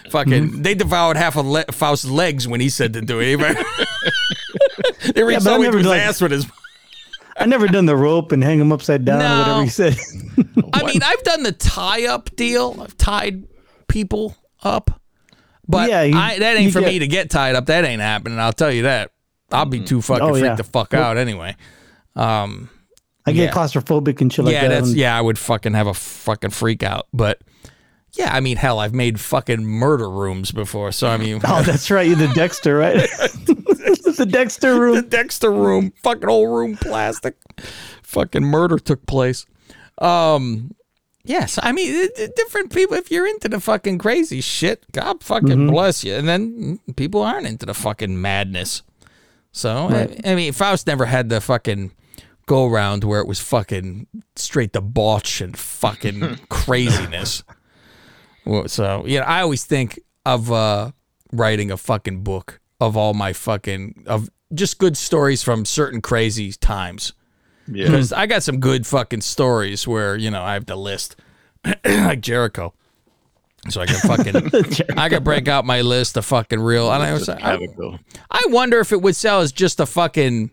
[0.09, 0.61] Fucking, Mm-hmm.
[0.61, 3.37] they devoured half of Le- Faust's legs when he said to do it.
[5.15, 6.45] they reached but I all the way to never his like- ass with his.
[7.37, 9.39] I never done the rope and hang them upside down or No.
[9.39, 9.97] whatever you said.
[10.73, 12.77] I mean, I've done the tie up deal.
[12.81, 13.43] I've tied
[13.87, 15.01] people up,
[15.67, 17.65] but Yeah, you- I, that ain't you for get- me to get tied up.
[17.67, 18.39] That ain't happening.
[18.39, 19.11] I'll tell you that.
[19.51, 20.55] I'll be too fucking Oh, freaked yeah.
[20.55, 21.55] the fuck Well- out anyway.
[22.15, 22.69] Um,
[23.25, 23.51] I get Yeah.
[23.51, 24.81] claustrophobic and shit like yeah, that.
[24.83, 25.17] that's yeah.
[25.17, 27.41] I would fucking have a fucking freak out, but
[28.13, 31.89] yeah, I mean, hell, I've made fucking murder rooms before, so I mean, Oh, that's
[31.89, 32.05] right.
[32.07, 33.09] You're the Dexter, right?
[34.17, 34.95] the Dexter room.
[34.95, 35.01] the.
[35.01, 37.35] Dexter room, fucking old room, plastic,
[38.03, 39.45] fucking murder took place.
[39.99, 40.75] Um,
[41.23, 42.95] yes, I mean, it- it- different people.
[42.97, 45.69] If you're into the fucking crazy shit, God fucking Mm-hmm.
[45.69, 46.13] bless you.
[46.15, 48.81] And then people aren't into the fucking madness.
[49.51, 50.19] So Right.
[50.25, 51.91] I, I mean, Faust never had the fucking
[52.47, 57.43] go round where it was fucking straight debauch and fucking craziness.
[58.45, 60.91] Well, so yeah, I always think of uh,
[61.31, 66.51] writing a fucking book of all my fucking of just good stories from certain crazy
[66.53, 67.13] times.
[67.67, 67.85] Yeah.
[67.85, 71.15] Because I got some good fucking stories where you know I have the list,
[71.85, 72.73] like Jericho.
[73.69, 73.95] So I can
[74.51, 76.91] fucking I can break out my list of fucking real.
[76.91, 77.97] And I was I, have it go.
[78.29, 80.51] I wonder if it would sell as just a fucking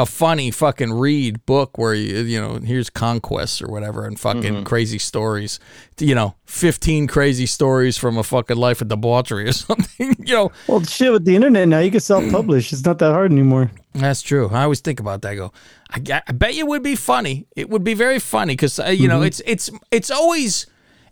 [0.00, 4.54] a funny fucking read book where you you know here's conquests or whatever and fucking
[4.54, 4.64] Mhm.
[4.64, 5.60] crazy stories,
[5.98, 10.52] you know, fifteen crazy stories from a fucking life of debauchery or something, you know.
[10.66, 12.72] Well, shit, with the internet now, you can self-publish.
[12.72, 13.70] It's not that hard anymore.
[13.94, 14.48] That's true.
[14.52, 15.30] I always think about that.
[15.30, 15.52] I go,
[15.90, 17.46] I, I bet you it would be funny.
[17.56, 19.26] It would be very funny because uh, you know Mhm.
[19.26, 20.66] it's it's it's always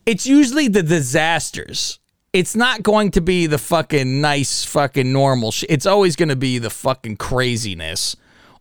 [0.06, 1.98] it's usually the disasters.
[2.32, 5.70] It's not going to be the fucking nice fucking normal shit.
[5.70, 8.16] It's always going to be the fucking craziness,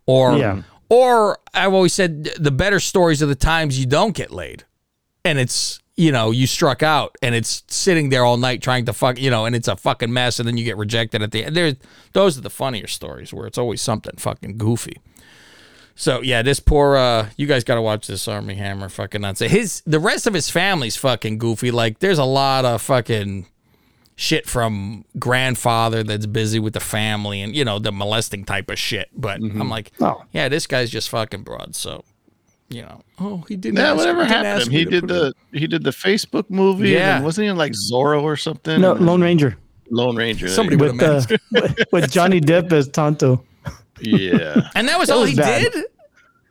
[0.08, 0.62] or Yeah.
[0.88, 4.64] or I've always said the better stories are the times you don't get laid,
[5.24, 8.92] and it's you know you struck out and it's sitting there all night trying to
[8.92, 11.44] fuck you know and it's a fucking mess and then you get rejected at the
[11.44, 11.56] end.
[11.56, 11.74] There,
[12.12, 14.98] those are the funnier stories where it's always something fucking goofy.
[15.96, 19.40] So yeah, this poor uh you guys gotta watch this Armie Hammer fucking nuts.
[19.40, 21.72] His the rest of his family's fucking goofy.
[21.72, 23.46] Like there's a lot of fucking
[24.20, 28.76] shit from grandfather that's busy with the family and you know, the molesting type of
[28.78, 29.08] shit.
[29.14, 30.24] But I'm like, Oh.
[30.32, 32.04] yeah, this guy's just fucking broad, so
[32.68, 33.00] you know.
[33.20, 34.72] Oh, he didn't Yeah, ask- whatever didn't happened to ask him.
[34.72, 36.90] He did put the he did the Facebook movie.
[36.90, 37.16] Yeah.
[37.16, 38.80] and wasn't he in like Zorro or something?
[38.80, 39.56] No, Lone Ranger.
[39.90, 40.48] Lone Ranger.
[40.48, 41.14] Somebody you would go.
[41.20, 43.42] have With, uh, with, with Johnny Depp as Tonto.
[44.00, 44.68] yeah.
[44.74, 45.72] And that was That all was he bad.
[45.72, 45.84] did?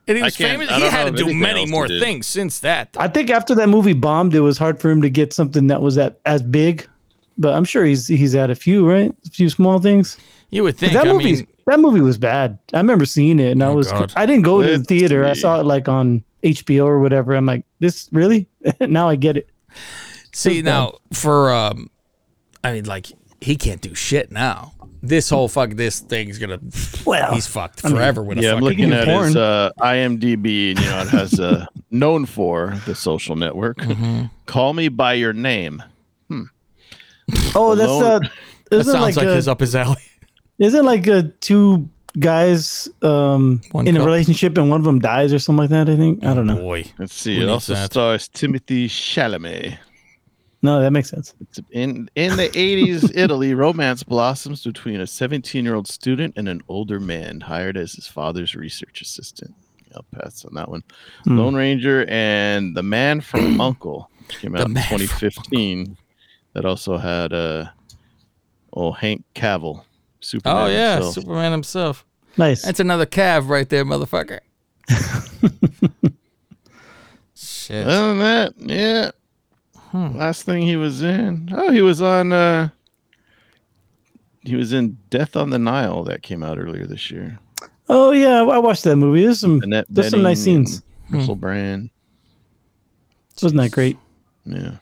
[0.08, 0.74] And he I was can't- famous.
[0.74, 2.96] He had to do many more things since that.
[2.98, 5.82] I think after that movie bombed, it was hard for him to get something that
[5.82, 6.88] was that as big.
[7.38, 9.14] But I'm sure he's he's had a few, right?
[9.26, 10.18] A few small things.
[10.50, 10.92] You would think.
[10.94, 12.58] that I movie mean, that movie was bad.
[12.74, 14.12] I remember seeing it, and I Oh, was God.
[14.16, 15.24] I didn't go to the theater.
[15.24, 17.34] I saw it like on HBO or whatever.
[17.34, 18.48] I'm like, this really?
[18.80, 19.48] now I get it.
[20.32, 21.90] See now for um,
[22.64, 23.06] I mean like
[23.40, 24.72] he can't do shit now.
[25.00, 26.58] This whole fuck this thing's gonna
[27.06, 29.26] Well, he's fucked I mean, forever with Yeah, I'm looking at porn.
[29.26, 33.76] his uh, IMDb, and you know it has uh, known for the social network.
[33.78, 34.24] Mm-hmm.
[34.46, 35.82] Call me by your name.
[37.54, 38.28] Oh, that's Alone- uh,
[38.70, 39.96] that isn't sounds like, like, uh, his up his alley.
[40.58, 41.88] isn't like uh, two
[42.18, 45.88] guys um One in a relationship and one of them dies or something like that.
[45.88, 46.56] I think I don't know.
[46.56, 47.40] Boy, Let's see.
[47.40, 47.92] It also that?
[47.92, 49.78] stars Timothée Chalamet.
[50.60, 51.34] No, that makes sense.
[51.70, 56.62] In in the 80s Italy, romance blossoms between a 17 year old student and an
[56.68, 59.54] older man hired as his father's research assistant.
[59.94, 60.82] I'll pass on that one.
[61.24, 61.38] Hmm.
[61.38, 65.96] Lone Ranger and The Man from Uncle came The out in 2015.
[66.58, 67.66] That also had uh,
[68.72, 69.84] oh Hank Cavill,
[70.18, 70.56] Superman.
[70.56, 71.14] Oh yeah, himself.
[71.14, 72.04] Superman himself.
[72.36, 72.62] Nice.
[72.62, 74.40] That's another Cav right there, motherfucker.
[77.36, 77.86] Shit.
[77.86, 79.10] Other than that, yeah.
[79.92, 81.48] Last thing he was in.
[81.52, 82.32] Oh, he was on.
[82.32, 82.70] uh
[84.42, 87.38] He was in Death on the Nile that came out earlier this year.
[87.88, 89.22] Oh yeah, I watched that movie.
[89.22, 90.82] There's some Annette there's some nice scenes.
[91.06, 91.90] and Russell Brand.
[93.40, 93.96] Wasn't that great?
[94.44, 94.78] Yeah.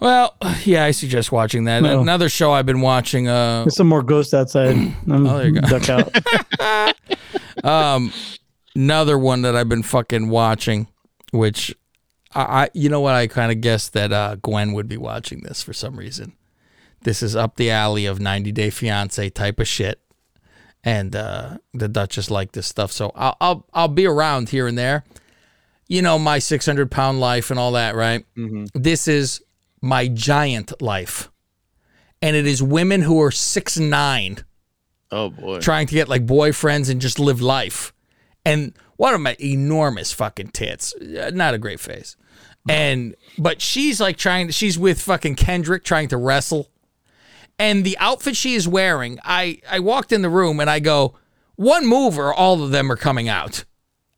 [0.00, 1.82] Well, yeah, I suggest watching that.
[1.82, 2.00] No.
[2.00, 3.28] Another show I've been watching.
[3.28, 4.76] Uh, There's some more ghosts outside.
[5.10, 5.78] I'm Oh, there you go.
[5.78, 7.64] duck out.
[7.64, 8.12] um,
[8.74, 10.88] another one that I've been fucking watching,
[11.32, 11.74] which
[12.34, 15.40] I, I you know what, I kind of guessed that uh, Gwen would be watching
[15.42, 16.32] this for some reason.
[17.02, 20.00] This is up the alley of 90 Day Fiance type of shit,
[20.84, 24.76] and uh, the Duchess liked this stuff, so I'll I'll I'll be around here and
[24.78, 25.04] there.
[25.88, 28.24] You know my 600 pound life and all that, right?
[28.74, 29.42] This is
[29.80, 31.30] my giant life,
[32.20, 34.44] and it is women who are six nine
[35.10, 35.58] Oh boy.
[35.60, 37.92] trying to get like boyfriends and just live life.
[38.44, 40.94] And one of my enormous fucking tits.
[40.94, 42.16] Uh, Not a great face.
[42.68, 46.70] And but she's like trying she's with fucking Kendrick trying to wrestle.
[47.58, 51.14] And the outfit she is wearing, I I walked in the room and I go,
[51.56, 53.64] one move or all of them are coming out.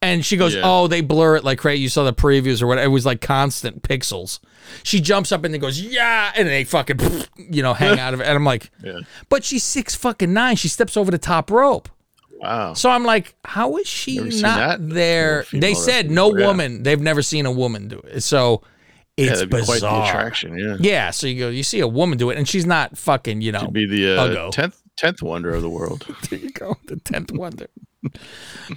[0.03, 0.62] And she goes, Yeah.
[0.64, 1.82] "Oh, they blur it like crazy.
[1.82, 2.86] You saw the previews or whatever.
[2.86, 4.40] It was like constant pixels."
[4.82, 6.98] She jumps up and then goes, "Yeah," and they fucking,
[7.36, 8.24] you know, hang out of it.
[8.26, 9.00] And I'm like, Yeah.
[9.28, 10.57] but she's six fucking nine.
[10.57, 11.88] She steps over the top rope.
[12.40, 12.74] Wow.
[12.74, 15.46] So I'm like, how is she Never not there?
[15.53, 16.46] They said no yeah.
[16.48, 16.82] woman.
[16.82, 18.22] They've never seen a woman do it.
[18.22, 18.62] So
[19.16, 19.66] it's that'd bizarre.
[19.66, 20.59] quite the attraction.
[20.59, 20.76] Yeah.
[20.80, 21.11] Yeah.
[21.11, 23.68] So you go, you see a woman do it, and she's not fucking, you know,
[23.68, 26.07] be the uh, tenth tenth wonder of the world.
[26.30, 27.66] there you go, the tenth wonder.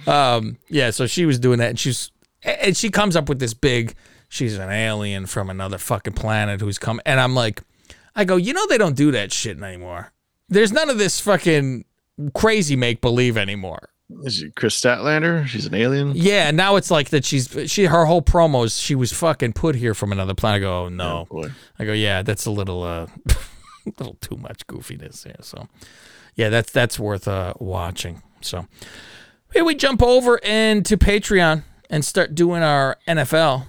[0.06, 0.90] um, yeah.
[0.90, 2.10] So she was doing that, and she's
[2.42, 3.94] and she comes up with this big.
[4.28, 7.62] She's an alien from another fucking planet who's come, and I'm like,
[8.16, 10.12] I go, you know, they don't do that shit anymore.
[10.48, 11.84] There's none of this fucking
[12.34, 13.90] crazy make believe anymore.
[14.22, 15.46] Is she Kris Statlander?
[15.46, 16.12] She's an alien.
[16.14, 17.24] Yeah, now it's like that.
[17.24, 18.80] She's she her whole promos.
[18.80, 20.58] She was fucking put here from another planet.
[20.58, 21.26] I go, oh, no.
[21.78, 23.36] I go, yeah, that's a little uh, a
[23.98, 25.36] little too much goofiness here.
[25.40, 25.68] So,
[26.36, 28.22] yeah, that's that's worth uh watching.
[28.40, 28.66] So,
[29.52, 33.66] here we jump over into Patreon and start doing our NFL.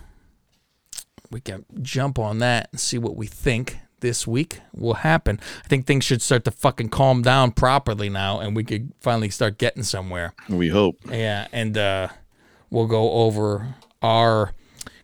[1.32, 3.78] We can jump on that and see what we think.
[4.00, 5.40] this week will happen.
[5.66, 9.32] I think things should start to fucking calm down properly now, and we could finally
[9.32, 10.34] start getting somewhere.
[10.48, 10.98] We hope.
[11.10, 12.10] Yeah, and uh,
[12.70, 14.54] we'll go over our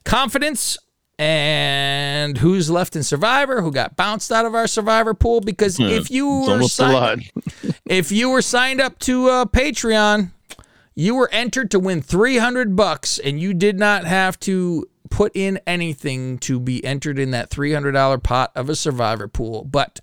[0.05, 0.77] confidence
[1.23, 5.39] and who's left in Survivor, who got bounced out of our Survivor pool.
[5.39, 7.19] Because if you were almost a lot.
[7.19, 10.31] signed, if you were signed up to uh, Patreon,
[10.95, 15.59] you were entered to win 300 bucks and you did not have to put in
[15.65, 19.99] anything to be entered in that $300 pot of a survivor pool but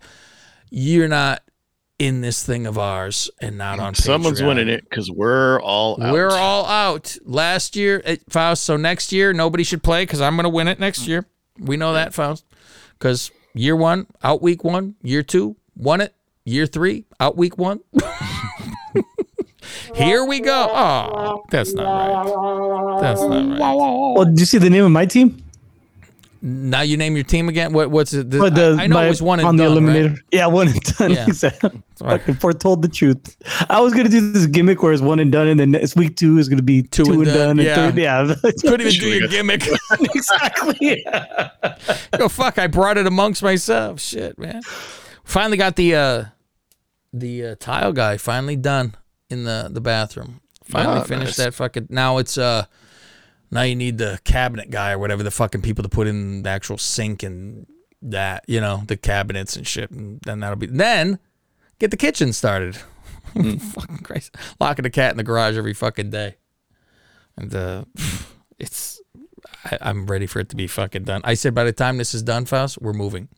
[0.71, 1.43] you're not
[2.01, 4.47] in this thing of ours and not on Someone's Patreon.
[4.49, 6.15] winning it because we're all out.
[6.15, 8.65] We're all out last year, eh, Faust.
[8.65, 11.27] So next year, nobody should play because I'm going to win it next year.
[11.59, 12.47] We know that, Faust.
[12.99, 14.95] Because year one, out week one.
[15.03, 16.15] Year two, won it.
[16.47, 17.81] Year three, out week one.
[19.95, 20.69] Here we go.
[20.73, 23.01] Oh, that's not right.
[23.03, 24.15] That's not right.
[24.17, 25.45] Well, did you see the name of my team?
[26.43, 27.73] Now you name your team again.
[27.75, 27.91] What?
[27.91, 28.31] What's it?
[28.31, 30.13] The, But the- I, I know my- it was one and on the done, right?
[30.33, 31.11] Yeah, one and done.
[31.13, 31.27] Yeah.
[31.29, 31.83] Exactly.
[31.97, 33.37] Fucking foretold the truth.
[33.69, 36.17] I was gonna do this gimmick where it's one and done, and then next week
[36.17, 37.51] two is gonna be two, and done.
[37.51, 37.75] and yeah.
[37.75, 38.35] third, yeah.
[38.63, 39.67] Couldn't even do your gimmick.
[40.01, 41.05] exactly.
[42.17, 42.59] Go fuck!
[42.59, 44.01] I brought it amongst myself.
[44.01, 44.63] Shit, man.
[45.25, 46.25] Finally got the uh
[47.13, 48.95] the uh, tile guy finally done
[49.29, 50.41] in the the bathroom.
[50.65, 51.47] Finally Oh, finished nice.
[51.49, 51.89] that fucking.
[51.91, 52.65] Now it's uh
[53.51, 56.51] now you need the cabinet guy or whatever the fucking people to put in the
[56.51, 57.67] actual sink and
[58.03, 61.19] that you know the cabinets and shit, and then that'll be then
[61.79, 62.77] get the kitchen started.
[63.35, 64.31] fucking crazy.
[64.59, 66.37] Locking the cat in the garage every fucking day,
[67.37, 67.85] and uh
[68.59, 69.01] it's.
[69.65, 71.23] I, I'm ready for it to be fucking done.
[71.25, 73.29] I said by the time this is done, Faust, we're moving.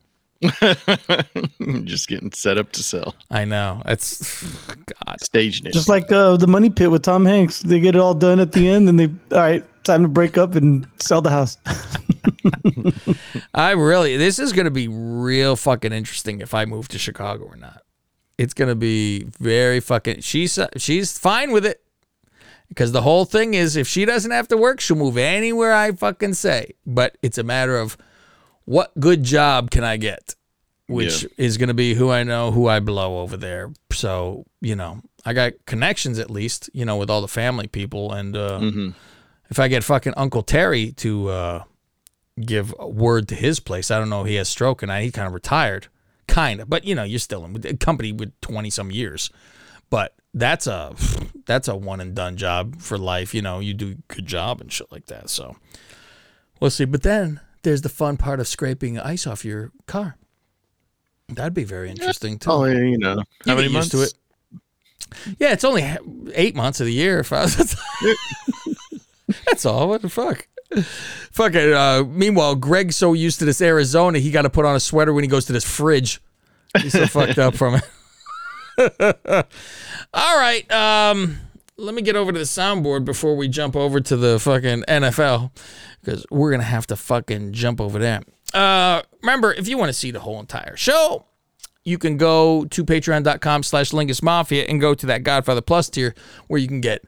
[1.85, 3.15] Just getting set up to sell.
[3.31, 3.81] I know.
[3.85, 5.21] It's God.
[5.21, 5.73] Staging it.
[5.73, 8.51] Just like uh, the Money Pit with Tom Hanks, they get it all done at
[8.51, 11.57] the end, and they all right, time to break up and sell the house.
[13.53, 17.45] I really, this is going to be real fucking interesting if I move to Chicago
[17.45, 17.83] or not.
[18.37, 20.21] It's going to be very fucking.
[20.21, 21.83] She's she's fine with it
[22.67, 25.91] because the whole thing is if she doesn't have to work, she'll move anywhere I
[25.91, 26.73] fucking say.
[26.85, 27.97] But it's a matter of
[28.65, 30.35] what good job can I get,
[30.87, 31.29] which Yeah.
[31.37, 33.71] is going to be who I know, who I blow over there.
[33.91, 38.11] So you know, I got connections at least, you know, with all the family people,
[38.13, 38.93] and uh, Mhm.
[39.49, 41.29] if I get fucking Uncle Terry to.
[41.29, 41.63] uh
[42.43, 43.91] give a word to his place.
[43.91, 44.23] I don't know.
[44.23, 45.85] He has stroke and I, he kind of retired,
[46.27, 46.67] kind of.
[46.67, 49.29] But you know, you're still in a company with twenty some years.
[49.91, 50.95] But that's a
[51.45, 53.35] that's a one and done job for life.
[53.35, 55.29] You know, you do a good job and shit like that.
[55.29, 55.57] So
[56.59, 56.85] we'll see.
[56.85, 60.17] But then there's the fun part of scraping ice off your car.
[61.29, 62.49] That'd be very interesting too.
[62.51, 63.15] Oh, yeah, you know.
[63.15, 64.13] You How many get used to months?
[64.13, 64.19] it.
[65.39, 65.83] Yeah, it's only
[66.33, 67.19] eight months of the year.
[67.23, 67.55] If I was,
[69.45, 69.87] that's all.
[69.89, 70.47] What the fuck?
[71.31, 71.73] Fucking.
[71.73, 75.13] Uh, meanwhile, Greg's so used to this Arizona, he got to put on a sweater
[75.13, 76.21] when he goes to this fridge.
[76.79, 77.83] He's so fucked up from it.
[80.13, 80.69] all right.
[80.71, 81.37] Um,
[81.77, 85.51] let me get over to the soundboard before we jump over to the fucking NFL
[86.01, 88.25] because we're gonna have to fucking jump over that.
[88.53, 91.25] Uh, remember, if you want to see the whole entire show,
[91.83, 96.13] you can go to patreon.com slash lingus mafia and go to that godfather plus tier
[96.47, 97.03] where you can get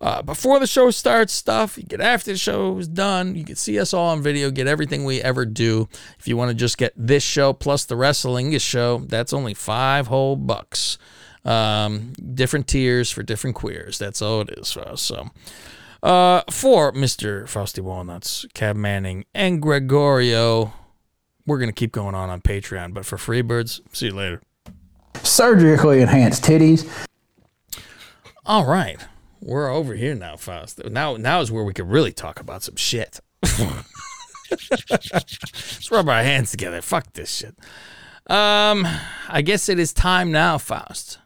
[0.00, 3.56] uh, before the show starts stuff you get after the show is done you can
[3.56, 5.88] see us all on video get everything we ever do
[6.18, 10.06] if you want to just get this show plus the wrestling show that's only five
[10.06, 10.98] whole bucks
[11.48, 15.28] um, different tiers for different queers that's all it is for us so
[16.00, 17.48] uh, for Mr.
[17.48, 20.72] Frosty Walnuts, Cav Manning, and Gregorio,
[21.44, 22.94] we're going to keep going on on Patreon.
[22.94, 24.40] But for Freebirds, see you later.
[25.22, 26.88] Surgically enhanced titties.
[28.46, 29.04] All right.
[29.40, 30.84] We're over here now, Faust.
[30.84, 33.20] Now, now is where we can really talk about some shit.
[34.90, 36.80] Let's rub our hands together.
[36.82, 37.54] Fuck this shit.
[38.26, 38.86] Um,
[39.28, 41.18] I guess it is time now, Faust,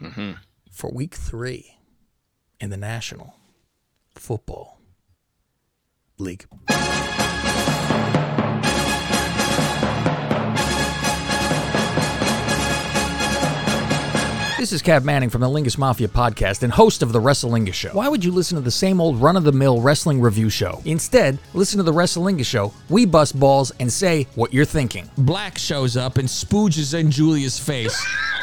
[0.00, 0.32] Mm-hmm.
[0.70, 1.78] for week three
[2.60, 3.34] in the National
[4.14, 4.80] Football
[6.18, 6.46] League.
[14.64, 17.90] This is Cav Manning from the Lingus Mafia podcast and host of the Wrestlingus Show.
[17.90, 20.80] Why would you listen to the same old run of the mill wrestling review show?
[20.86, 22.72] Instead, listen to the Wrestlingus Show.
[22.88, 25.10] We bust balls and say what you're thinking.
[25.18, 27.94] Black shows up and spooges in Julia's face.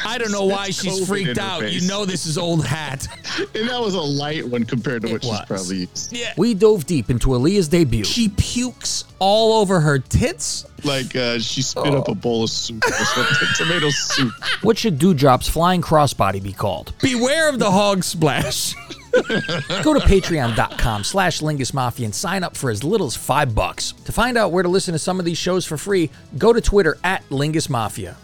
[0.05, 1.61] I don't know why That's she's COVID freaked in her out.
[1.61, 1.81] face.
[1.81, 3.07] You know this is old hat.
[3.55, 5.45] and that was a light one compared to what she's was.
[5.47, 6.15] probably used.
[6.15, 6.35] Yeah.
[6.37, 8.03] We dove deep into Aaliyah's debut.
[8.03, 10.67] She pukes all over her tits.
[10.83, 14.33] Like uh, she spit up a bowl of soup or something, tomato soup.
[14.61, 16.93] What should Dewdrop's flying crossbody be called?
[17.01, 18.73] Beware of the hog splash.
[19.11, 23.91] Go to patreon.com slash Lingus Mafia and sign up for as little as five bucks.
[24.05, 26.61] To find out where to listen to some of these shows for free, go to
[26.61, 28.15] Twitter at Lingus Mafia.